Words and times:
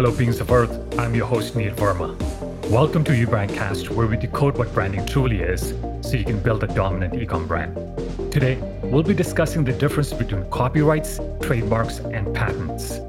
Hello, 0.00 0.12
beings 0.12 0.38
of 0.38 0.52
Earth. 0.52 0.96
I'm 0.96 1.12
your 1.12 1.26
host, 1.26 1.56
Neil 1.56 1.74
Verma. 1.74 2.16
Welcome 2.70 3.02
to 3.02 3.10
eBrandcast, 3.10 3.90
where 3.90 4.06
we 4.06 4.16
decode 4.16 4.56
what 4.56 4.72
branding 4.72 5.04
truly 5.06 5.40
is 5.40 5.70
so 6.02 6.16
you 6.16 6.24
can 6.24 6.38
build 6.38 6.62
a 6.62 6.68
dominant 6.68 7.14
ecom 7.14 7.48
brand. 7.48 7.74
Today, 8.32 8.58
we'll 8.84 9.02
be 9.02 9.12
discussing 9.12 9.64
the 9.64 9.72
difference 9.72 10.12
between 10.12 10.48
copyrights, 10.50 11.18
trademarks, 11.42 11.98
and 11.98 12.32
patents. 12.32 13.00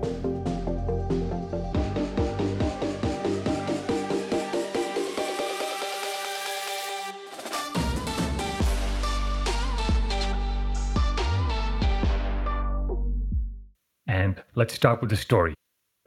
And 14.08 14.42
let's 14.56 14.74
start 14.74 15.02
with 15.02 15.12
the 15.12 15.18
story. 15.18 15.54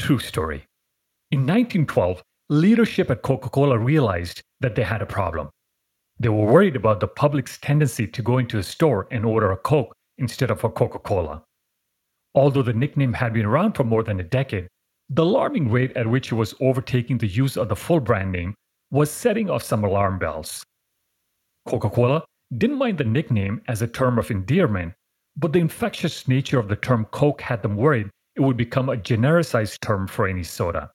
True 0.00 0.18
story. 0.18 0.66
In 1.32 1.46
1912, 1.46 2.22
leadership 2.50 3.10
at 3.10 3.22
Coca 3.22 3.48
Cola 3.48 3.78
realized 3.78 4.42
that 4.60 4.74
they 4.74 4.82
had 4.82 5.00
a 5.00 5.06
problem. 5.06 5.48
They 6.20 6.28
were 6.28 6.44
worried 6.44 6.76
about 6.76 7.00
the 7.00 7.08
public's 7.08 7.56
tendency 7.56 8.06
to 8.06 8.22
go 8.22 8.36
into 8.36 8.58
a 8.58 8.62
store 8.62 9.08
and 9.10 9.24
order 9.24 9.50
a 9.50 9.56
Coke 9.56 9.94
instead 10.18 10.50
of 10.50 10.62
a 10.62 10.68
Coca 10.68 10.98
Cola. 10.98 11.42
Although 12.34 12.60
the 12.60 12.74
nickname 12.74 13.14
had 13.14 13.32
been 13.32 13.46
around 13.46 13.72
for 13.72 13.84
more 13.84 14.02
than 14.02 14.20
a 14.20 14.22
decade, 14.22 14.68
the 15.08 15.22
alarming 15.22 15.70
rate 15.70 15.96
at 15.96 16.06
which 16.06 16.30
it 16.30 16.34
was 16.34 16.54
overtaking 16.60 17.16
the 17.16 17.26
use 17.26 17.56
of 17.56 17.70
the 17.70 17.76
full 17.76 18.00
brand 18.00 18.30
name 18.30 18.54
was 18.90 19.10
setting 19.10 19.48
off 19.48 19.62
some 19.62 19.84
alarm 19.84 20.18
bells. 20.18 20.62
Coca 21.66 21.88
Cola 21.88 22.22
didn't 22.58 22.76
mind 22.76 22.98
the 22.98 23.04
nickname 23.04 23.62
as 23.68 23.80
a 23.80 23.86
term 23.86 24.18
of 24.18 24.30
endearment, 24.30 24.92
but 25.38 25.54
the 25.54 25.60
infectious 25.60 26.28
nature 26.28 26.58
of 26.58 26.68
the 26.68 26.76
term 26.76 27.06
Coke 27.06 27.40
had 27.40 27.62
them 27.62 27.76
worried 27.76 28.10
it 28.36 28.42
would 28.42 28.58
become 28.58 28.90
a 28.90 28.98
genericized 28.98 29.80
term 29.80 30.06
for 30.06 30.26
any 30.28 30.42
soda. 30.42 30.90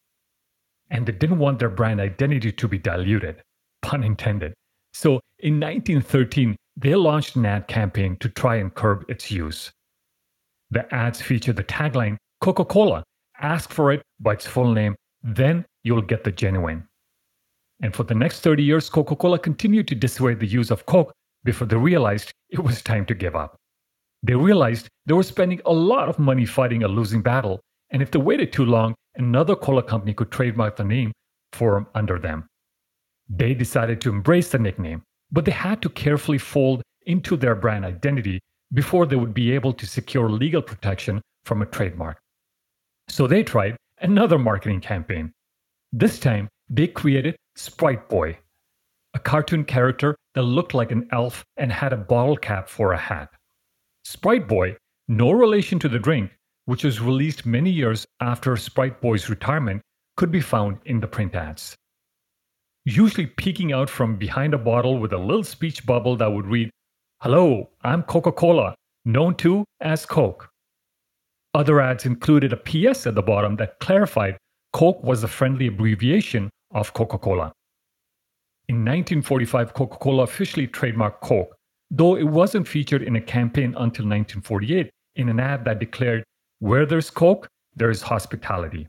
And 0.89 1.05
they 1.05 1.11
didn't 1.11 1.39
want 1.39 1.59
their 1.59 1.69
brand 1.69 1.99
identity 1.99 2.51
to 2.51 2.67
be 2.67 2.77
diluted, 2.77 3.41
pun 3.81 4.03
intended. 4.03 4.53
So 4.93 5.19
in 5.39 5.59
1913, 5.59 6.55
they 6.77 6.95
launched 6.95 7.35
an 7.35 7.45
ad 7.45 7.67
campaign 7.67 8.17
to 8.19 8.29
try 8.29 8.55
and 8.55 8.73
curb 8.73 9.05
its 9.09 9.29
use. 9.29 9.71
The 10.71 10.93
ads 10.93 11.21
featured 11.21 11.55
the 11.55 11.63
tagline 11.63 12.17
Coca 12.41 12.65
Cola, 12.65 13.03
ask 13.41 13.71
for 13.71 13.91
it 13.91 14.01
by 14.19 14.33
its 14.33 14.45
full 14.45 14.71
name, 14.71 14.95
then 15.23 15.65
you'll 15.83 16.01
get 16.01 16.23
the 16.23 16.31
genuine. 16.31 16.87
And 17.81 17.95
for 17.95 18.03
the 18.03 18.15
next 18.15 18.41
30 18.41 18.63
years, 18.63 18.89
Coca 18.89 19.15
Cola 19.15 19.39
continued 19.39 19.87
to 19.87 19.95
dissuade 19.95 20.39
the 20.39 20.47
use 20.47 20.71
of 20.71 20.85
Coke 20.85 21.13
before 21.43 21.67
they 21.67 21.75
realized 21.75 22.31
it 22.49 22.63
was 22.63 22.81
time 22.81 23.05
to 23.05 23.13
give 23.13 23.35
up. 23.35 23.55
They 24.23 24.35
realized 24.35 24.87
they 25.05 25.13
were 25.13 25.23
spending 25.23 25.61
a 25.65 25.73
lot 25.73 26.09
of 26.09 26.19
money 26.19 26.45
fighting 26.45 26.83
a 26.83 26.87
losing 26.87 27.21
battle, 27.21 27.61
and 27.91 28.01
if 28.01 28.11
they 28.11 28.19
waited 28.19 28.51
too 28.51 28.65
long, 28.65 28.95
another 29.17 29.55
cola 29.55 29.83
company 29.83 30.13
could 30.13 30.31
trademark 30.31 30.75
the 30.75 30.83
name 30.83 31.11
for 31.53 31.87
under 31.95 32.19
them. 32.19 32.47
They 33.29 33.53
decided 33.53 34.01
to 34.01 34.09
embrace 34.09 34.49
the 34.49 34.59
nickname, 34.59 35.03
but 35.31 35.45
they 35.45 35.51
had 35.51 35.81
to 35.81 35.89
carefully 35.89 36.37
fold 36.37 36.81
into 37.05 37.35
their 37.35 37.55
brand 37.55 37.85
identity 37.85 38.39
before 38.73 39.05
they 39.05 39.15
would 39.15 39.33
be 39.33 39.51
able 39.51 39.73
to 39.73 39.85
secure 39.85 40.29
legal 40.29 40.61
protection 40.61 41.21
from 41.45 41.61
a 41.61 41.65
trademark. 41.65 42.19
So 43.09 43.27
they 43.27 43.43
tried 43.43 43.77
another 43.99 44.37
marketing 44.37 44.81
campaign. 44.81 45.31
This 45.91 46.19
time, 46.19 46.49
they 46.69 46.87
created 46.87 47.37
Sprite 47.55 48.09
Boy, 48.09 48.37
a 49.13 49.19
cartoon 49.19 49.63
character 49.63 50.15
that 50.35 50.43
looked 50.43 50.73
like 50.73 50.91
an 50.91 51.07
elf 51.11 51.45
and 51.55 51.71
had 51.71 51.93
a 51.93 51.97
bottle 51.97 52.37
cap 52.37 52.67
for 52.67 52.91
a 52.91 52.97
hat. 52.97 53.29
Sprite 54.03 54.47
Boy, 54.47 54.75
no 55.07 55.31
relation 55.31 55.79
to 55.79 55.89
the 55.89 55.99
drink, 55.99 56.31
which 56.67 56.83
was 56.83 56.99
released 56.99 57.45
many 57.45 57.69
years 57.69 58.05
after 58.19 58.57
Sprite 58.57 58.99
Boy's 58.99 59.29
retirement, 59.29 59.81
could 60.17 60.31
be 60.31 60.41
found 60.41 60.77
in 60.83 60.99
the 60.99 61.07
print 61.07 61.33
ads. 61.33 61.73
Usually 62.83 63.25
peeking 63.25 63.71
out 63.71 63.89
from 63.89 64.17
behind 64.17 64.53
a 64.53 64.57
bottle 64.57 64.99
with 64.99 65.13
a 65.13 65.17
little 65.17 65.45
speech 65.45 65.85
bubble 65.85 66.17
that 66.17 66.27
would 66.31 66.45
read, 66.45 66.69
Hello, 67.21 67.69
I'm 67.83 68.03
Coca 68.03 68.33
Cola, 68.33 68.75
known 69.05 69.35
to 69.35 69.63
as 69.79 70.05
Coke. 70.05 70.49
Other 71.53 71.79
ads 71.79 72.05
included 72.05 72.51
a 72.51 72.57
PS 72.57 73.07
at 73.07 73.15
the 73.15 73.21
bottom 73.21 73.55
that 73.55 73.79
clarified 73.79 74.37
Coke 74.73 75.01
was 75.01 75.23
a 75.23 75.27
friendly 75.29 75.67
abbreviation 75.67 76.49
of 76.71 76.91
Coca 76.93 77.17
Cola. 77.17 77.53
In 78.67 78.83
1945, 78.83 79.73
Coca 79.73 79.97
Cola 79.99 80.23
officially 80.23 80.67
trademarked 80.67 81.21
Coke, 81.21 81.55
though 81.89 82.17
it 82.17 82.27
wasn't 82.27 82.67
featured 82.67 83.03
in 83.03 83.15
a 83.15 83.21
campaign 83.21 83.69
until 83.69 84.05
1948 84.05 84.89
in 85.15 85.29
an 85.29 85.39
ad 85.39 85.63
that 85.63 85.79
declared, 85.79 86.25
Where 86.59 86.85
there's 86.85 87.09
Coke, 87.09 87.47
there's 87.75 88.01
hospitality. 88.01 88.87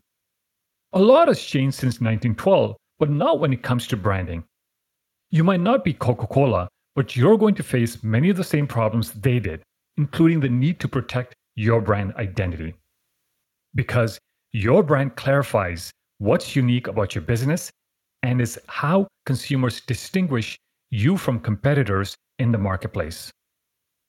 A 0.95 0.99
lot 0.99 1.29
has 1.29 1.41
changed 1.41 1.77
since 1.77 2.01
1912, 2.01 2.77
but 2.99 3.11
not 3.11 3.41
when 3.41 3.53
it 3.53 3.63
comes 3.63 3.87
to 3.89 3.97
branding. 3.97 4.43
You 5.31 5.45
might 5.45 5.61
not 5.61 5.85
be 5.85 5.93
Coca 5.93 6.27
Cola, 6.27 6.69
but 6.97 7.15
you're 7.15 7.37
going 7.37 7.55
to 7.57 7.63
face 7.63 8.03
many 8.03 8.31
of 8.31 8.39
the 8.39 8.45
same 8.45 8.67
problems 8.67 9.13
they 9.13 9.39
did, 9.39 9.63
including 9.99 10.41
the 10.41 10.49
need 10.49 10.81
to 10.81 10.89
protect 10.89 11.35
your 11.57 11.83
brand 11.83 12.15
identity. 12.17 12.75
Because 13.75 14.19
your 14.53 14.83
brand 14.83 15.17
clarifies 15.17 15.91
what's 16.17 16.57
unique 16.57 16.89
about 16.89 17.15
your 17.15 17.23
business 17.23 17.71
and 18.23 18.41
is 18.41 18.59
how 18.67 19.07
consumers 19.27 19.83
distinguish 19.83 20.57
you 20.91 21.19
from 21.19 21.39
competitors 21.39 22.17
in 22.39 22.51
the 22.51 22.59
marketplace. 22.59 23.31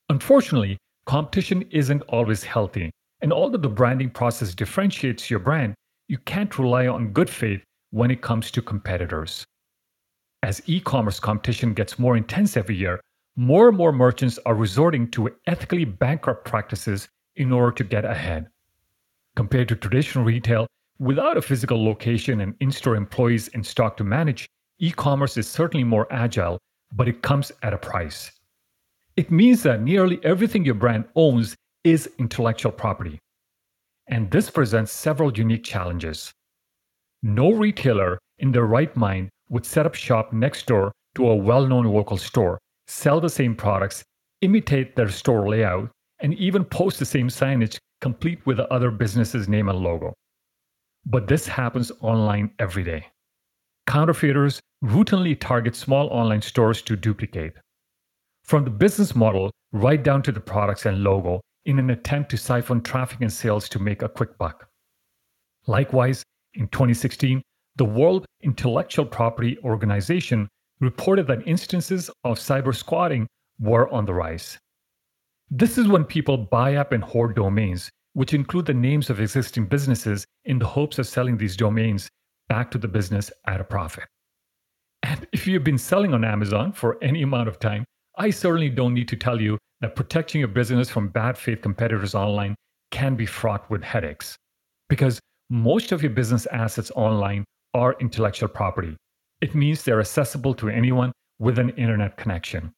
Unfortunately, 0.08 0.78
competition 1.06 1.64
isn't 1.72 2.02
always 2.04 2.44
healthy, 2.44 2.90
and 3.22 3.34
although 3.34 3.58
the 3.58 3.70
branding 3.70 4.10
process 4.10 4.54
differentiates 4.54 5.30
your 5.30 5.40
brand, 5.40 5.76
you 6.08 6.18
can't 6.20 6.58
rely 6.58 6.88
on 6.88 7.12
good 7.14 7.30
faith 7.30 7.64
when 7.92 8.12
it 8.12 8.22
comes 8.22 8.52
to 8.52 8.62
competitors. 8.62 9.46
As 10.44 10.62
e 10.68 10.80
commerce 10.80 11.20
competition 11.20 11.74
gets 11.74 12.00
more 12.00 12.16
intense 12.16 12.56
every 12.56 12.76
year, 12.76 13.02
more 13.36 13.70
and 13.70 13.78
more 13.78 13.92
merchants 13.92 14.40
are 14.46 14.56
resorting 14.56 15.10
to 15.12 15.30
ethically 15.48 15.86
bankrupt 15.86 16.46
practices 16.46 17.08
in 17.36 17.52
order 17.52 17.72
to 17.72 17.84
get 17.84 18.06
ahead. 18.06 18.50
Compared 19.36 19.68
to 19.70 19.76
traditional 19.76 20.24
retail, 20.24 20.68
without 20.98 21.38
a 21.38 21.42
physical 21.42 21.84
location 21.84 22.42
and 22.42 22.56
in 22.60 22.72
store 22.72 22.96
employees 22.96 23.50
and 23.54 23.66
stock 23.66 23.98
to 23.98 24.04
manage, 24.04 24.48
e 24.80 24.92
commerce 24.92 25.38
is 25.38 25.48
certainly 25.48 25.84
more 25.84 26.08
agile 26.12 26.60
but 26.94 27.08
it 27.08 27.22
comes 27.22 27.52
at 27.64 27.74
a 27.74 27.78
price. 27.78 28.32
It 29.16 29.32
means 29.32 29.64
that 29.64 29.82
nearly 29.82 30.20
everything 30.24 30.66
your 30.66 30.76
brand 30.76 31.06
owns 31.16 31.56
is 31.84 32.10
intellectual 32.18 32.72
property. 32.72 33.20
And 34.08 34.30
this 34.32 34.50
presents 34.50 34.92
several 34.92 35.32
unique 35.32 35.64
challenges. 35.64 36.32
No 37.22 37.52
retailer 37.52 38.18
in 38.40 38.52
their 38.52 38.66
right 38.66 38.96
mind 38.96 39.30
would 39.50 39.66
set 39.66 39.86
up 39.86 39.96
shop 39.96 40.34
next 40.34 40.66
door 40.66 40.92
to 41.16 41.30
a 41.30 41.36
well 41.36 41.68
known 41.68 41.86
local 41.86 42.18
store, 42.18 42.60
sell 42.88 43.20
the 43.20 43.30
same 43.30 43.56
products, 43.56 44.04
imitate 44.42 44.96
their 44.96 45.10
store 45.10 45.48
layout, 45.50 45.90
and 46.20 46.34
even 46.36 46.64
post 46.64 47.00
the 47.00 47.06
same 47.06 47.28
signage 47.28 47.78
complete 48.02 48.46
with 48.46 48.58
the 48.58 48.72
other 48.74 48.92
business's 48.92 49.50
name 49.50 49.70
and 49.70 49.80
logo. 49.80 50.14
But 51.06 51.28
this 51.28 51.48
happens 51.48 51.92
online 52.02 52.52
every 52.60 52.84
day. 52.84 53.08
Counterfeiters 53.88 54.60
routinely 54.84 55.38
target 55.40 55.76
small 55.76 56.08
online 56.08 56.42
stores 56.42 56.82
to 56.84 56.96
duplicate. 56.96 57.54
From 58.44 58.64
the 58.64 58.70
business 58.70 59.16
model 59.16 59.52
right 59.72 60.02
down 60.02 60.22
to 60.24 60.32
the 60.32 60.40
products 60.40 60.86
and 60.86 61.04
logo 61.04 61.42
in 61.66 61.80
an 61.80 61.90
attempt 61.90 62.32
to 62.32 62.38
siphon 62.38 62.82
traffic 62.82 63.22
and 63.22 63.32
sales 63.32 63.70
to 63.70 63.80
make 63.80 64.02
a 64.02 64.10
quick 64.10 64.38
buck. 64.38 64.68
Likewise, 65.68 66.24
in 66.54 66.68
2016, 66.70 67.42
the 67.76 67.86
World 67.86 68.26
Intellectual 68.42 69.06
Property 69.06 69.58
Organization 69.64 70.48
reported 70.80 71.28
that 71.28 71.48
instances 71.48 72.10
of 72.24 72.40
cyber 72.40 72.76
squatting 72.76 73.28
were 73.60 73.90
on 73.90 74.06
the 74.06 74.14
rise. 74.14 74.58
This 75.52 75.78
is 75.78 75.88
when 75.88 76.06
people 76.06 76.38
buy 76.38 76.76
up 76.76 76.92
and 76.92 77.04
hoard 77.04 77.36
domains, 77.36 77.90
which 78.14 78.34
include 78.34 78.66
the 78.66 78.74
names 78.74 79.10
of 79.10 79.20
existing 79.20 79.66
businesses 79.66 80.26
in 80.46 80.60
the 80.60 80.66
hopes 80.66 81.00
of 81.00 81.08
selling 81.08 81.38
these 81.38 81.58
domains 81.58 82.10
back 82.48 82.72
to 82.72 82.78
the 82.78 82.88
business 82.88 83.32
at 83.46 83.62
a 83.62 83.64
profit. 83.64 84.06
And 85.04 85.28
if 85.32 85.48
you've 85.48 85.64
been 85.64 85.78
selling 85.78 86.14
on 86.14 86.24
Amazon 86.24 86.72
for 86.74 87.02
any 87.02 87.22
amount 87.22 87.48
of 87.48 87.60
time, 87.60 87.86
I 88.22 88.32
certainly 88.32 88.70
don't 88.70 88.94
need 88.94 89.08
to 89.08 89.16
tell 89.16 89.40
you 89.40 89.58
that 89.80 89.96
protecting 89.96 90.40
your 90.40 90.50
business 90.50 90.90
from 90.90 91.08
bad 91.08 91.38
faith 91.38 91.62
competitors 91.62 92.14
online 92.14 92.54
can 92.92 93.16
be 93.16 93.26
fraught 93.26 93.70
with 93.70 93.82
headaches. 93.82 94.36
Because 94.90 95.22
most 95.50 95.94
of 95.94 96.04
your 96.04 96.12
business 96.12 96.46
assets 96.48 96.92
online 96.98 97.46
are 97.74 97.96
intellectual 98.02 98.50
property. 98.50 98.98
It 99.40 99.56
means 99.56 99.84
they're 99.84 100.02
accessible 100.02 100.54
to 100.56 100.68
anyone 100.68 101.14
with 101.40 101.60
an 101.60 101.70
internet 101.72 102.18
connection, 102.18 102.74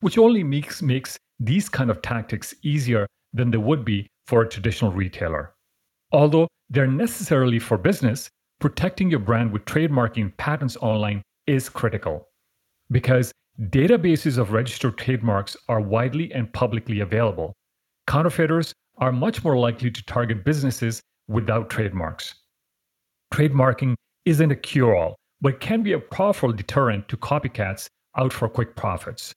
which 0.00 0.16
only 0.16 0.42
makes, 0.42 0.80
makes 0.80 1.18
these 1.38 1.68
kind 1.68 1.90
of 1.90 2.00
tactics 2.00 2.54
easier 2.62 3.06
than 3.34 3.50
they 3.50 3.58
would 3.58 3.84
be 3.84 4.06
for 4.26 4.40
a 4.40 4.48
traditional 4.48 4.92
retailer. 4.92 5.52
Although 6.12 6.48
they're 6.70 6.86
necessarily 6.86 7.58
for 7.58 7.76
business, 7.76 8.30
protecting 8.60 9.10
your 9.10 9.20
brand 9.20 9.52
with 9.52 9.66
trademarking 9.66 10.34
patents 10.38 10.78
online 10.80 11.20
is 11.46 11.68
critical 11.68 12.28
because 12.90 13.30
databases 13.60 14.36
of 14.36 14.52
registered 14.52 14.98
trademarks 14.98 15.56
are 15.68 15.80
widely 15.80 16.32
and 16.32 16.52
publicly 16.52 17.00
available. 17.00 17.54
Counterfeiters 18.06 18.72
are 18.98 19.12
much 19.12 19.42
more 19.42 19.56
likely 19.56 19.90
to 19.90 20.04
target 20.04 20.44
businesses 20.44 21.00
without 21.28 21.70
trademarks. 21.70 22.34
Trademarking 23.32 23.94
isn't 24.24 24.52
a 24.52 24.56
cure 24.56 24.94
all, 24.94 25.16
but 25.40 25.54
it 25.54 25.60
can 25.60 25.82
be 25.82 25.92
a 25.92 25.98
powerful 25.98 26.52
deterrent 26.52 27.08
to 27.08 27.16
copycats 27.16 27.86
out 28.16 28.32
for 28.32 28.48
quick 28.48 28.76
profits, 28.76 29.32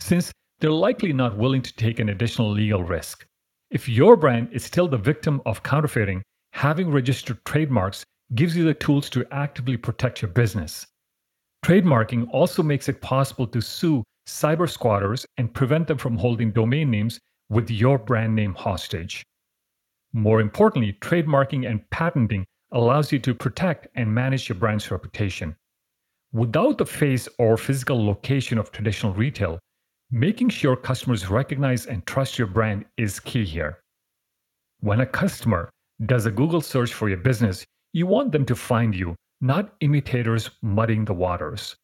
since 0.00 0.32
they're 0.60 0.70
likely 0.70 1.12
not 1.12 1.36
willing 1.36 1.62
to 1.62 1.74
take 1.74 1.98
an 1.98 2.08
additional 2.08 2.50
legal 2.50 2.82
risk. 2.82 3.26
If 3.70 3.88
your 3.88 4.16
brand 4.16 4.48
is 4.52 4.64
still 4.64 4.88
the 4.88 4.96
victim 4.96 5.42
of 5.44 5.62
counterfeiting, 5.62 6.22
having 6.52 6.90
registered 6.90 7.44
trademarks 7.44 8.04
gives 8.34 8.56
you 8.56 8.64
the 8.64 8.74
tools 8.74 9.10
to 9.10 9.26
actively 9.32 9.76
protect 9.76 10.22
your 10.22 10.30
business. 10.30 10.86
Trademarking 11.66 12.28
also 12.30 12.62
makes 12.62 12.88
it 12.88 13.00
possible 13.00 13.44
to 13.48 13.60
sue 13.60 14.04
cyber 14.28 14.70
squatters 14.70 15.26
and 15.36 15.52
prevent 15.52 15.88
them 15.88 15.98
from 15.98 16.16
holding 16.16 16.52
domain 16.52 16.92
names 16.92 17.18
with 17.48 17.68
your 17.68 17.98
brand 17.98 18.36
name 18.36 18.54
hostage. 18.54 19.24
More 20.12 20.40
importantly, 20.40 20.96
trademarking 21.00 21.68
and 21.68 21.82
patenting 21.90 22.44
allows 22.70 23.10
you 23.10 23.18
to 23.18 23.34
protect 23.34 23.88
and 23.96 24.14
manage 24.14 24.48
your 24.48 24.54
brand's 24.54 24.88
reputation. 24.92 25.56
Without 26.32 26.78
the 26.78 26.86
face 26.86 27.28
or 27.40 27.56
physical 27.56 28.06
location 28.06 28.58
of 28.58 28.70
traditional 28.70 29.12
retail, 29.14 29.58
making 30.12 30.50
sure 30.50 30.76
customers 30.76 31.28
recognize 31.28 31.86
and 31.86 32.06
trust 32.06 32.38
your 32.38 32.46
brand 32.46 32.84
is 32.96 33.18
key 33.18 33.44
here. 33.44 33.80
When 34.82 35.00
a 35.00 35.06
customer 35.06 35.68
does 36.04 36.26
a 36.26 36.30
Google 36.30 36.60
search 36.60 36.94
for 36.94 37.08
your 37.08 37.18
business, 37.18 37.64
you 37.92 38.06
want 38.06 38.30
them 38.30 38.46
to 38.46 38.54
find 38.54 38.94
you, 38.94 39.16
not 39.40 39.74
imitators 39.80 40.50
muddying 40.62 41.04
the 41.04 41.14
waters. 41.14 41.76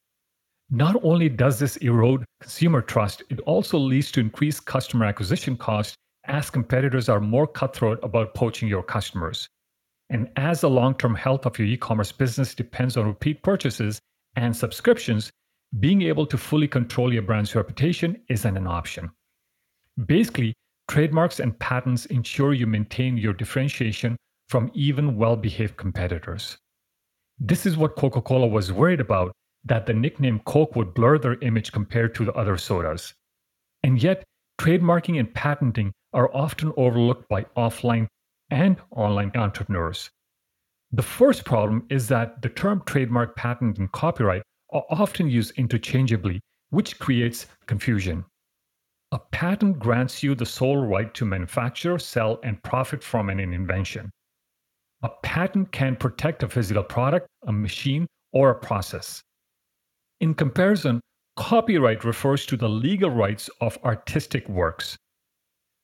Not 0.71 0.97
only 1.03 1.29
does 1.29 1.59
this 1.59 1.77
erode 1.79 2.25
consumer 2.41 2.81
trust, 2.81 3.23
it 3.29 3.41
also 3.41 3.79
leads 3.79 4.11
to 4.13 4.21
increased 4.21 4.67
customer 4.67 5.07
acquisition 5.07 5.57
costs 5.57 5.95
as 6.25 6.51
competitors 6.51 7.09
are 7.09 7.21
more 7.21 7.47
cutthroat 7.47 7.99
about 8.03 8.35
poaching 8.35 8.69
your 8.69 8.83
customers. 8.83 9.49
And 10.09 10.31
as 10.37 10.61
the 10.61 10.71
long 10.71 10.95
term 10.95 11.15
health 11.15 11.47
of 11.47 11.59
your 11.59 11.69
e 11.69 11.77
commerce 11.77 12.13
business 12.13 12.55
depends 12.55 12.97
on 12.97 13.07
repeat 13.07 13.43
purchases 13.43 13.99
and 14.37 14.57
subscriptions, 14.57 15.31
being 15.81 16.03
able 16.03 16.27
to 16.27 16.39
fully 16.39 16.69
control 16.69 17.13
your 17.13 17.23
brand's 17.23 17.55
reputation 17.55 18.21
isn't 18.29 18.57
an 18.57 18.67
option. 18.67 19.11
Basically, 20.07 20.55
Trademarks 20.89 21.41
and 21.41 21.59
patents 21.59 22.07
ensure 22.07 22.53
you 22.53 22.67
maintain 22.67 23.17
your 23.17 23.33
differentiation 23.33 24.17
from 24.49 24.71
even 24.75 25.17
well 25.17 25.37
behaved 25.37 25.77
competitors. 25.77 26.59
This 27.39 27.67
is 27.67 27.77
what 27.77 27.97
Coca 27.97 28.23
Cola 28.23 28.47
was 28.47 28.73
worried 28.73 29.01
about 29.01 29.33
that 29.65 29.87
the 29.87 29.95
nickname 29.95 30.41
Coke 30.41 30.77
would 30.77 30.95
blur 30.95 31.19
their 31.19 31.39
image 31.41 31.73
compared 31.73 32.15
to 32.15 32.25
the 32.25 32.33
other 32.35 32.57
sodas. 32.57 33.15
And 33.83 34.03
yet, 34.03 34.25
trademarking 34.61 35.19
and 35.19 35.33
patenting 35.33 35.93
are 36.13 36.35
often 36.35 36.73
overlooked 36.77 37.29
by 37.29 37.45
offline 37.57 38.07
and 38.51 38.77
online 38.91 39.33
entrepreneurs. 39.35 40.11
The 40.93 41.03
first 41.03 41.45
problem 41.45 41.87
is 41.89 42.09
that 42.09 42.43
the 42.43 42.51
term 42.51 42.83
trademark, 42.85 43.35
patent, 43.35 43.79
and 43.79 43.91
copyright 43.93 44.43
are 44.73 44.85
often 44.91 45.29
used 45.29 45.59
interchangeably, 45.59 46.41
which 46.71 46.99
creates 46.99 47.47
confusion. 47.67 48.25
A 49.13 49.19
patent 49.19 49.79
grants 49.79 50.23
you 50.23 50.35
the 50.35 50.47
sole 50.47 50.87
right 50.87 51.13
to 51.15 51.25
manufacture, 51.25 51.99
sell, 51.99 52.41
and 52.43 52.63
profit 52.63 53.03
from 53.03 53.31
an 53.31 53.41
invention. 53.41 54.11
A 55.03 55.11
patent 55.23 55.73
can 55.73 55.97
protect 55.97 56.43
a 56.43 56.49
physical 56.49 56.85
product, 56.85 57.27
a 57.47 57.53
machine, 57.53 58.07
or 58.33 58.51
a 58.51 58.55
process. 58.55 59.21
In 60.21 60.35
comparison, 60.35 61.01
copyright 61.37 62.05
refers 62.05 62.47
to 62.47 62.57
the 62.57 62.69
legal 62.69 63.11
rights 63.11 63.51
of 63.61 63.77
artistic 63.85 64.49
works. 64.49 64.97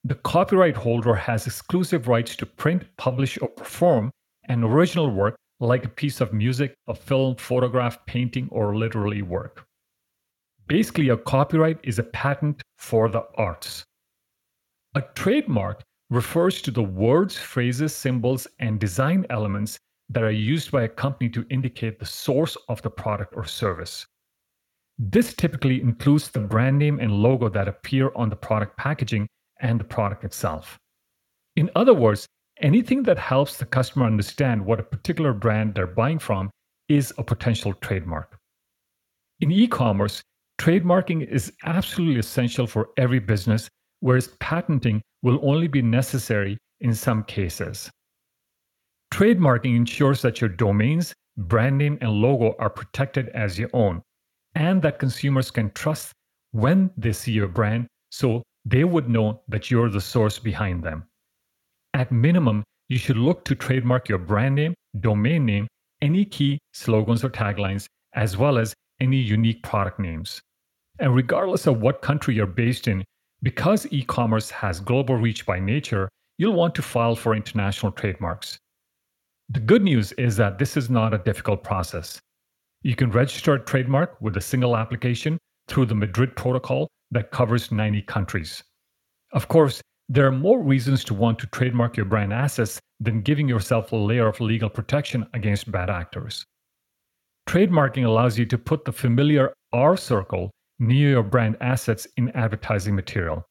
The 0.04 0.14
copyright 0.14 0.76
holder 0.76 1.14
has 1.14 1.46
exclusive 1.46 2.06
rights 2.06 2.36
to 2.36 2.46
print, 2.46 2.84
publish, 2.96 3.38
or 3.42 3.48
perform 3.48 4.10
an 4.44 4.62
original 4.62 5.10
work 5.10 5.36
like 5.58 5.84
a 5.84 5.88
piece 5.88 6.20
of 6.20 6.32
music, 6.32 6.74
a 6.86 6.94
film, 6.94 7.34
photograph, 7.34 7.98
painting, 8.06 8.48
or 8.52 8.76
literary 8.76 9.22
work. 9.22 9.66
Basically, 10.68 11.08
a 11.08 11.16
copyright 11.16 11.78
is 11.82 11.98
a 11.98 12.04
patent 12.04 12.62
for 12.76 13.08
the 13.08 13.24
arts. 13.34 13.84
A 14.94 15.02
trademark 15.16 15.82
refers 16.10 16.62
to 16.62 16.70
the 16.70 16.82
words, 16.82 17.36
phrases, 17.36 17.94
symbols, 17.94 18.46
and 18.58 18.80
design 18.80 19.26
elements 19.30 19.78
that 20.08 20.22
are 20.22 20.30
used 20.30 20.70
by 20.70 20.84
a 20.84 20.88
company 20.88 21.28
to 21.30 21.46
indicate 21.50 21.98
the 21.98 22.06
source 22.06 22.56
of 22.68 22.80
the 22.82 22.90
product 22.90 23.34
or 23.36 23.44
service. 23.44 24.06
This 24.98 25.34
typically 25.34 25.80
includes 25.80 26.30
the 26.30 26.40
brand 26.40 26.78
name 26.78 26.98
and 26.98 27.12
logo 27.12 27.48
that 27.50 27.68
appear 27.68 28.10
on 28.16 28.30
the 28.30 28.36
product 28.36 28.76
packaging 28.76 29.28
and 29.60 29.78
the 29.78 29.84
product 29.84 30.24
itself. 30.24 30.78
In 31.56 31.70
other 31.76 31.94
words, 31.94 32.26
anything 32.60 33.02
that 33.04 33.18
helps 33.18 33.56
the 33.56 33.66
customer 33.66 34.06
understand 34.06 34.64
what 34.64 34.80
a 34.80 34.84
particular 34.84 35.32
brand 35.32 35.74
they're 35.74 35.86
buying 35.86 36.18
from 36.18 36.50
is 36.88 37.12
a 37.18 37.22
potential 37.22 37.74
trademark. 37.74 38.38
In 39.40 39.52
e 39.52 39.68
commerce, 39.68 40.22
Trademarking 40.58 41.24
is 41.24 41.52
absolutely 41.64 42.18
essential 42.18 42.66
for 42.66 42.88
every 42.96 43.20
business, 43.20 43.68
whereas 44.00 44.28
patenting 44.40 45.02
will 45.22 45.40
only 45.42 45.68
be 45.68 45.82
necessary 45.82 46.58
in 46.80 46.94
some 46.94 47.24
cases. 47.24 47.90
Trademarking 49.12 49.74
ensures 49.74 50.22
that 50.22 50.40
your 50.40 50.50
domains, 50.50 51.14
brand 51.36 51.78
name, 51.78 51.98
and 52.00 52.12
logo 52.12 52.54
are 52.58 52.70
protected 52.70 53.28
as 53.30 53.58
your 53.58 53.70
own, 53.72 54.02
and 54.54 54.82
that 54.82 54.98
consumers 54.98 55.50
can 55.50 55.70
trust 55.72 56.12
when 56.52 56.90
they 56.96 57.12
see 57.12 57.32
your 57.32 57.48
brand 57.48 57.86
so 58.10 58.42
they 58.64 58.84
would 58.84 59.08
know 59.08 59.40
that 59.48 59.70
you're 59.70 59.88
the 59.88 60.00
source 60.00 60.38
behind 60.38 60.82
them. 60.82 61.04
At 61.94 62.12
minimum, 62.12 62.64
you 62.88 62.98
should 62.98 63.16
look 63.16 63.44
to 63.46 63.54
trademark 63.54 64.08
your 64.08 64.18
brand 64.18 64.54
name, 64.54 64.74
domain 65.00 65.44
name, 65.46 65.66
any 66.00 66.24
key 66.24 66.58
slogans 66.72 67.24
or 67.24 67.30
taglines, 67.30 67.86
as 68.14 68.36
well 68.36 68.58
as 68.58 68.74
any 69.00 69.16
unique 69.16 69.62
product 69.62 69.98
names. 69.98 70.40
And 70.98 71.14
regardless 71.14 71.66
of 71.66 71.80
what 71.80 72.02
country 72.02 72.34
you're 72.34 72.46
based 72.46 72.88
in, 72.88 73.04
because 73.42 73.86
e 73.92 74.02
commerce 74.02 74.50
has 74.50 74.80
global 74.80 75.16
reach 75.16 75.46
by 75.46 75.60
nature, 75.60 76.08
you'll 76.38 76.54
want 76.54 76.74
to 76.74 76.82
file 76.82 77.14
for 77.14 77.34
international 77.34 77.92
trademarks. 77.92 78.58
The 79.50 79.60
good 79.60 79.82
news 79.82 80.12
is 80.12 80.36
that 80.36 80.58
this 80.58 80.76
is 80.76 80.90
not 80.90 81.14
a 81.14 81.18
difficult 81.18 81.62
process. 81.62 82.20
You 82.82 82.94
can 82.94 83.10
register 83.10 83.54
a 83.54 83.64
trademark 83.64 84.20
with 84.20 84.36
a 84.36 84.40
single 84.40 84.76
application 84.76 85.38
through 85.68 85.86
the 85.86 85.94
Madrid 85.94 86.36
Protocol 86.36 86.88
that 87.10 87.30
covers 87.30 87.72
90 87.72 88.02
countries. 88.02 88.62
Of 89.32 89.48
course, 89.48 89.80
there 90.08 90.26
are 90.26 90.32
more 90.32 90.62
reasons 90.62 91.04
to 91.04 91.14
want 91.14 91.38
to 91.38 91.46
trademark 91.48 91.96
your 91.96 92.06
brand 92.06 92.32
assets 92.32 92.80
than 93.00 93.22
giving 93.22 93.48
yourself 93.48 93.92
a 93.92 93.96
layer 93.96 94.26
of 94.26 94.40
legal 94.40 94.70
protection 94.70 95.26
against 95.34 95.70
bad 95.70 95.90
actors. 95.90 96.44
Trademarking 97.48 98.04
allows 98.04 98.38
you 98.38 98.46
to 98.46 98.58
put 98.58 98.84
the 98.84 98.92
familiar 98.92 99.52
R 99.72 99.96
circle 99.96 100.50
near 100.78 101.10
your 101.10 101.22
brand 101.22 101.56
assets 101.60 102.06
in 102.16 102.30
advertising 102.30 102.94
material. 102.94 103.44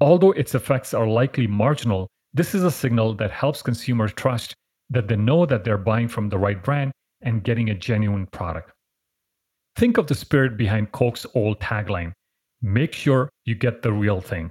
Although 0.00 0.32
its 0.32 0.54
effects 0.54 0.94
are 0.94 1.06
likely 1.06 1.46
marginal, 1.46 2.08
this 2.32 2.54
is 2.54 2.64
a 2.64 2.70
signal 2.70 3.14
that 3.14 3.30
helps 3.30 3.62
consumers 3.62 4.12
trust 4.12 4.54
that 4.90 5.08
they 5.08 5.16
know 5.16 5.46
that 5.46 5.64
they're 5.64 5.78
buying 5.78 6.08
from 6.08 6.28
the 6.28 6.38
right 6.38 6.62
brand 6.62 6.92
and 7.22 7.44
getting 7.44 7.70
a 7.70 7.74
genuine 7.74 8.26
product. 8.26 8.72
Think 9.76 9.98
of 9.98 10.06
the 10.06 10.14
spirit 10.14 10.56
behind 10.56 10.92
Coke's 10.92 11.26
old 11.34 11.60
tagline 11.60 12.12
make 12.62 12.94
sure 12.94 13.28
you 13.44 13.54
get 13.54 13.82
the 13.82 13.92
real 13.92 14.22
thing. 14.22 14.50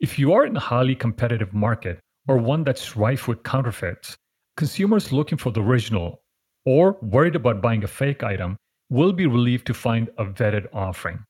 If 0.00 0.18
you 0.18 0.32
are 0.32 0.44
in 0.44 0.56
a 0.56 0.60
highly 0.60 0.96
competitive 0.96 1.54
market 1.54 2.00
or 2.26 2.36
one 2.36 2.64
that's 2.64 2.96
rife 2.96 3.28
with 3.28 3.44
counterfeits, 3.44 4.16
consumers 4.56 5.12
looking 5.12 5.38
for 5.38 5.52
the 5.52 5.62
original 5.62 6.20
or 6.66 6.98
worried 7.00 7.36
about 7.36 7.62
buying 7.62 7.84
a 7.84 7.86
fake 7.86 8.24
item 8.24 8.56
will 8.92 9.12
be 9.14 9.26
relieved 9.26 9.66
to 9.66 9.72
find 9.72 10.10
a 10.18 10.24
vetted 10.26 10.66
offering. 10.74 11.24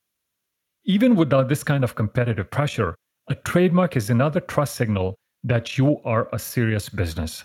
Even 0.85 1.14
without 1.14 1.49
this 1.49 1.62
kind 1.62 1.85
of 1.85 1.95
competitive 1.95 2.50
pressure, 2.50 2.97
a 3.31 3.37
trademark 3.37 3.97
is 3.97 4.11
another 4.11 4.40
trust 4.40 4.75
signal 4.75 5.14
that 5.45 5.78
you 5.78 6.00
are 6.04 6.28
a 6.33 6.38
serious 6.40 6.88
business. 6.88 7.45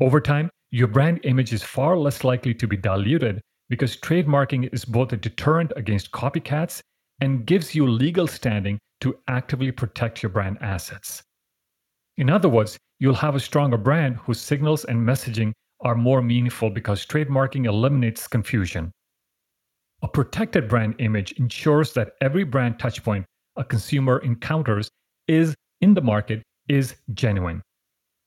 Over 0.00 0.22
time, 0.22 0.48
your 0.70 0.88
brand 0.88 1.20
image 1.24 1.52
is 1.52 1.62
far 1.62 1.98
less 1.98 2.24
likely 2.24 2.54
to 2.54 2.66
be 2.66 2.78
diluted 2.78 3.42
because 3.68 3.98
trademarking 3.98 4.72
is 4.72 4.86
both 4.86 5.12
a 5.12 5.18
deterrent 5.18 5.70
against 5.76 6.12
copycats 6.12 6.80
and 7.20 7.44
gives 7.44 7.74
you 7.74 7.86
legal 7.86 8.26
standing 8.26 8.78
to 9.02 9.18
actively 9.28 9.70
protect 9.70 10.22
your 10.22 10.30
brand 10.30 10.56
assets. 10.62 11.22
In 12.16 12.30
other 12.30 12.48
words, 12.48 12.78
you'll 12.98 13.14
have 13.26 13.34
a 13.34 13.40
stronger 13.40 13.76
brand 13.76 14.16
whose 14.16 14.40
signals 14.40 14.86
and 14.86 14.98
messaging 14.98 15.52
are 15.82 15.94
more 15.94 16.22
meaningful 16.22 16.70
because 16.70 17.04
trademarking 17.04 17.66
eliminates 17.66 18.26
confusion. 18.26 18.90
A 20.02 20.08
protected 20.08 20.68
brand 20.68 20.94
image 20.98 21.32
ensures 21.32 21.92
that 21.92 22.14
every 22.20 22.44
brand 22.44 22.78
touchpoint 22.78 23.24
a 23.56 23.64
consumer 23.64 24.18
encounters 24.20 24.90
is 25.28 25.54
in 25.80 25.94
the 25.94 26.00
market 26.00 26.42
is 26.68 26.94
genuine. 27.12 27.62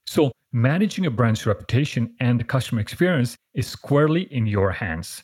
So, 0.06 0.32
managing 0.51 1.06
a 1.06 1.12
brand's 1.12 1.46
reputation 1.46 2.13
and 2.20 2.48
customer 2.48 2.82
experience 2.82 3.36
is 3.56 3.68
squarely 3.68 4.24
in 4.34 4.46
your 4.46 4.72
hands. 4.72 5.24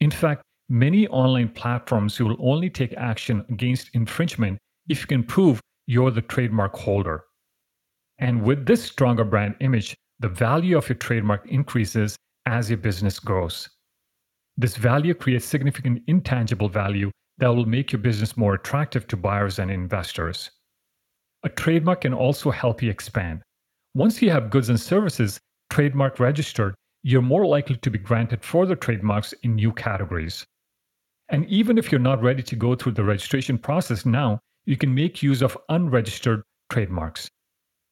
In 0.00 0.10
fact, 0.10 0.42
many 0.68 1.08
online 1.08 1.48
platforms 1.48 2.20
will 2.20 2.36
only 2.40 2.68
take 2.68 2.92
action 2.94 3.44
against 3.48 3.94
infringement 3.94 4.58
if 4.88 5.00
you 5.00 5.06
can 5.06 5.22
prove 5.24 5.60
you're 5.86 6.10
the 6.10 6.22
trademark 6.22 6.74
holder. 6.76 7.24
And 8.18 8.42
with 8.42 8.66
this 8.66 8.82
stronger 8.82 9.24
brand 9.24 9.54
image, 9.60 9.94
the 10.20 10.28
value 10.28 10.76
of 10.76 10.88
your 10.88 10.96
trademark 10.96 11.46
increases 11.46 12.16
as 12.46 12.68
your 12.68 12.78
business 12.78 13.18
grows. 13.18 13.68
This 14.56 14.76
value 14.76 15.14
creates 15.14 15.44
significant 15.44 16.02
intangible 16.06 16.68
value 16.68 17.10
that 17.38 17.48
will 17.48 17.66
make 17.66 17.92
your 17.92 18.00
business 18.00 18.36
more 18.36 18.54
attractive 18.54 19.06
to 19.08 19.16
buyers 19.16 19.58
and 19.58 19.70
investors. 19.70 20.50
A 21.44 21.48
trademark 21.48 22.02
can 22.02 22.14
also 22.14 22.50
help 22.50 22.82
you 22.82 22.90
expand. 22.90 23.42
Once 23.94 24.22
you 24.22 24.30
have 24.30 24.50
goods 24.50 24.68
and 24.68 24.78
services 24.78 25.40
trademark 25.70 26.20
registered, 26.20 26.74
you're 27.02 27.22
more 27.22 27.46
likely 27.46 27.76
to 27.76 27.90
be 27.90 27.98
granted 27.98 28.44
further 28.44 28.76
trademarks 28.76 29.32
in 29.42 29.56
new 29.56 29.72
categories. 29.72 30.44
And 31.30 31.46
even 31.46 31.78
if 31.78 31.90
you're 31.90 32.00
not 32.00 32.22
ready 32.22 32.42
to 32.42 32.56
go 32.56 32.74
through 32.74 32.92
the 32.92 33.04
registration 33.04 33.58
process 33.58 34.06
now, 34.06 34.38
you 34.66 34.76
can 34.76 34.94
make 34.94 35.22
use 35.22 35.42
of 35.42 35.58
unregistered 35.68 36.42
trademarks. 36.70 37.28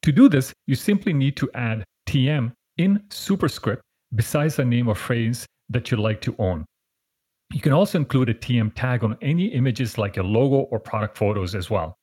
To 0.02 0.12
do 0.12 0.28
this, 0.28 0.52
you 0.66 0.74
simply 0.74 1.12
need 1.12 1.36
to 1.38 1.50
add 1.54 1.84
TM 2.08 2.52
in 2.76 3.02
superscript 3.10 3.82
besides 4.14 4.56
the 4.56 4.64
name 4.64 4.88
or 4.88 4.94
phrase 4.94 5.46
that 5.70 5.90
you'd 5.90 6.00
like 6.00 6.20
to 6.22 6.34
own. 6.38 6.66
You 7.52 7.60
can 7.60 7.72
also 7.72 7.98
include 7.98 8.28
a 8.28 8.34
TM 8.34 8.72
tag 8.74 9.02
on 9.02 9.16
any 9.22 9.46
images 9.46 9.98
like 9.98 10.16
your 10.16 10.24
logo 10.24 10.68
or 10.70 10.78
product 10.78 11.16
photos 11.16 11.54
as 11.54 11.70
well. 11.70 11.96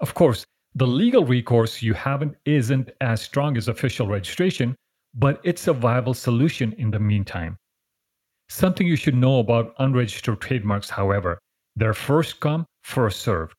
Of 0.00 0.14
course, 0.14 0.44
the 0.74 0.86
legal 0.86 1.24
recourse 1.24 1.82
you 1.82 1.94
haven't 1.94 2.36
isn't 2.44 2.90
as 3.00 3.20
strong 3.22 3.56
as 3.56 3.68
official 3.68 4.06
registration, 4.06 4.74
but 5.14 5.40
it's 5.44 5.66
a 5.66 5.72
viable 5.72 6.14
solution 6.14 6.72
in 6.74 6.90
the 6.90 6.98
meantime. 6.98 7.56
Something 8.48 8.86
you 8.86 8.96
should 8.96 9.14
know 9.14 9.38
about 9.40 9.74
unregistered 9.78 10.40
trademarks, 10.40 10.90
however, 10.90 11.38
they're 11.76 11.94
first 11.94 12.40
come, 12.40 12.66
first 12.82 13.20
served. 13.20 13.54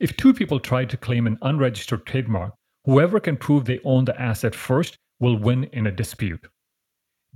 If 0.00 0.16
two 0.16 0.34
people 0.34 0.60
try 0.60 0.84
to 0.84 0.96
claim 0.96 1.26
an 1.26 1.38
unregistered 1.42 2.04
trademark, 2.04 2.52
whoever 2.84 3.20
can 3.20 3.36
prove 3.36 3.64
they 3.64 3.80
own 3.84 4.04
the 4.04 4.20
asset 4.20 4.54
first 4.54 4.96
will 5.20 5.38
win 5.38 5.64
in 5.72 5.86
a 5.86 5.92
dispute. 5.92 6.46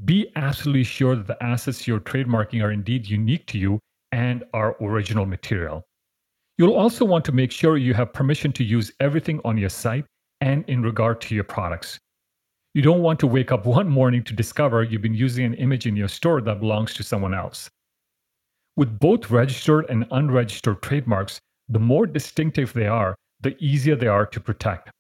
Be 0.05 0.31
absolutely 0.37 0.85
sure 0.85 1.17
that 1.17 1.27
the 1.27 1.43
assets 1.43 1.87
you're 1.87 1.99
trademarking 1.99 2.63
are 2.63 2.71
indeed 2.71 3.09
unique 3.09 3.47
to 3.49 3.59
you 3.59 3.81
and 4.13 4.45
are 4.55 4.77
original 4.81 5.27
material. 5.27 5.85
You'll 6.57 6.77
also 6.77 7.05
want 7.05 7.25
to 7.25 7.33
make 7.33 7.51
sure 7.51 7.77
you 7.77 7.95
have 7.95 8.13
permission 8.13 8.53
to 8.53 8.65
use 8.65 8.93
everything 9.01 9.41
on 9.45 9.59
your 9.59 9.71
site 9.71 10.05
and 10.41 10.65
in 10.69 10.83
regard 10.83 11.21
to 11.23 11.35
your 11.35 11.45
products. 11.45 11.99
You 12.75 12.83
don't 12.83 13.03
want 13.03 13.19
to 13.21 13.27
wake 13.27 13.51
up 13.51 13.67
one 13.67 13.89
morning 13.89 14.23
to 14.25 14.35
discover 14.35 14.85
you've 14.85 15.03
been 15.03 15.15
using 15.15 15.45
an 15.45 15.55
image 15.55 15.87
in 15.87 15.97
your 15.97 16.09
store 16.09 16.41
that 16.43 16.61
belongs 16.61 16.95
to 16.95 17.03
someone 17.03 17.35
else. 17.35 17.69
With 18.77 19.01
both 19.01 19.31
registered 19.31 19.87
and 19.89 20.07
unregistered 20.13 20.81
trademarks, 20.83 21.41
the 21.69 21.81
more 21.81 22.07
distinctive 22.07 22.73
they 22.73 22.87
are, 22.87 23.17
the 23.41 23.57
easier 23.59 23.97
they 23.97 24.07
are 24.07 24.27
to 24.27 24.41
protect. 24.41 24.91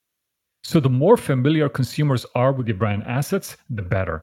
So, 0.65 0.81
the 0.81 0.91
more 0.91 1.17
familiar 1.17 1.69
consumers 1.69 2.27
are 2.35 2.53
with 2.53 2.67
your 2.67 2.77
brand 2.77 3.05
assets, 3.05 3.57
the 3.71 3.83
better. 3.83 4.21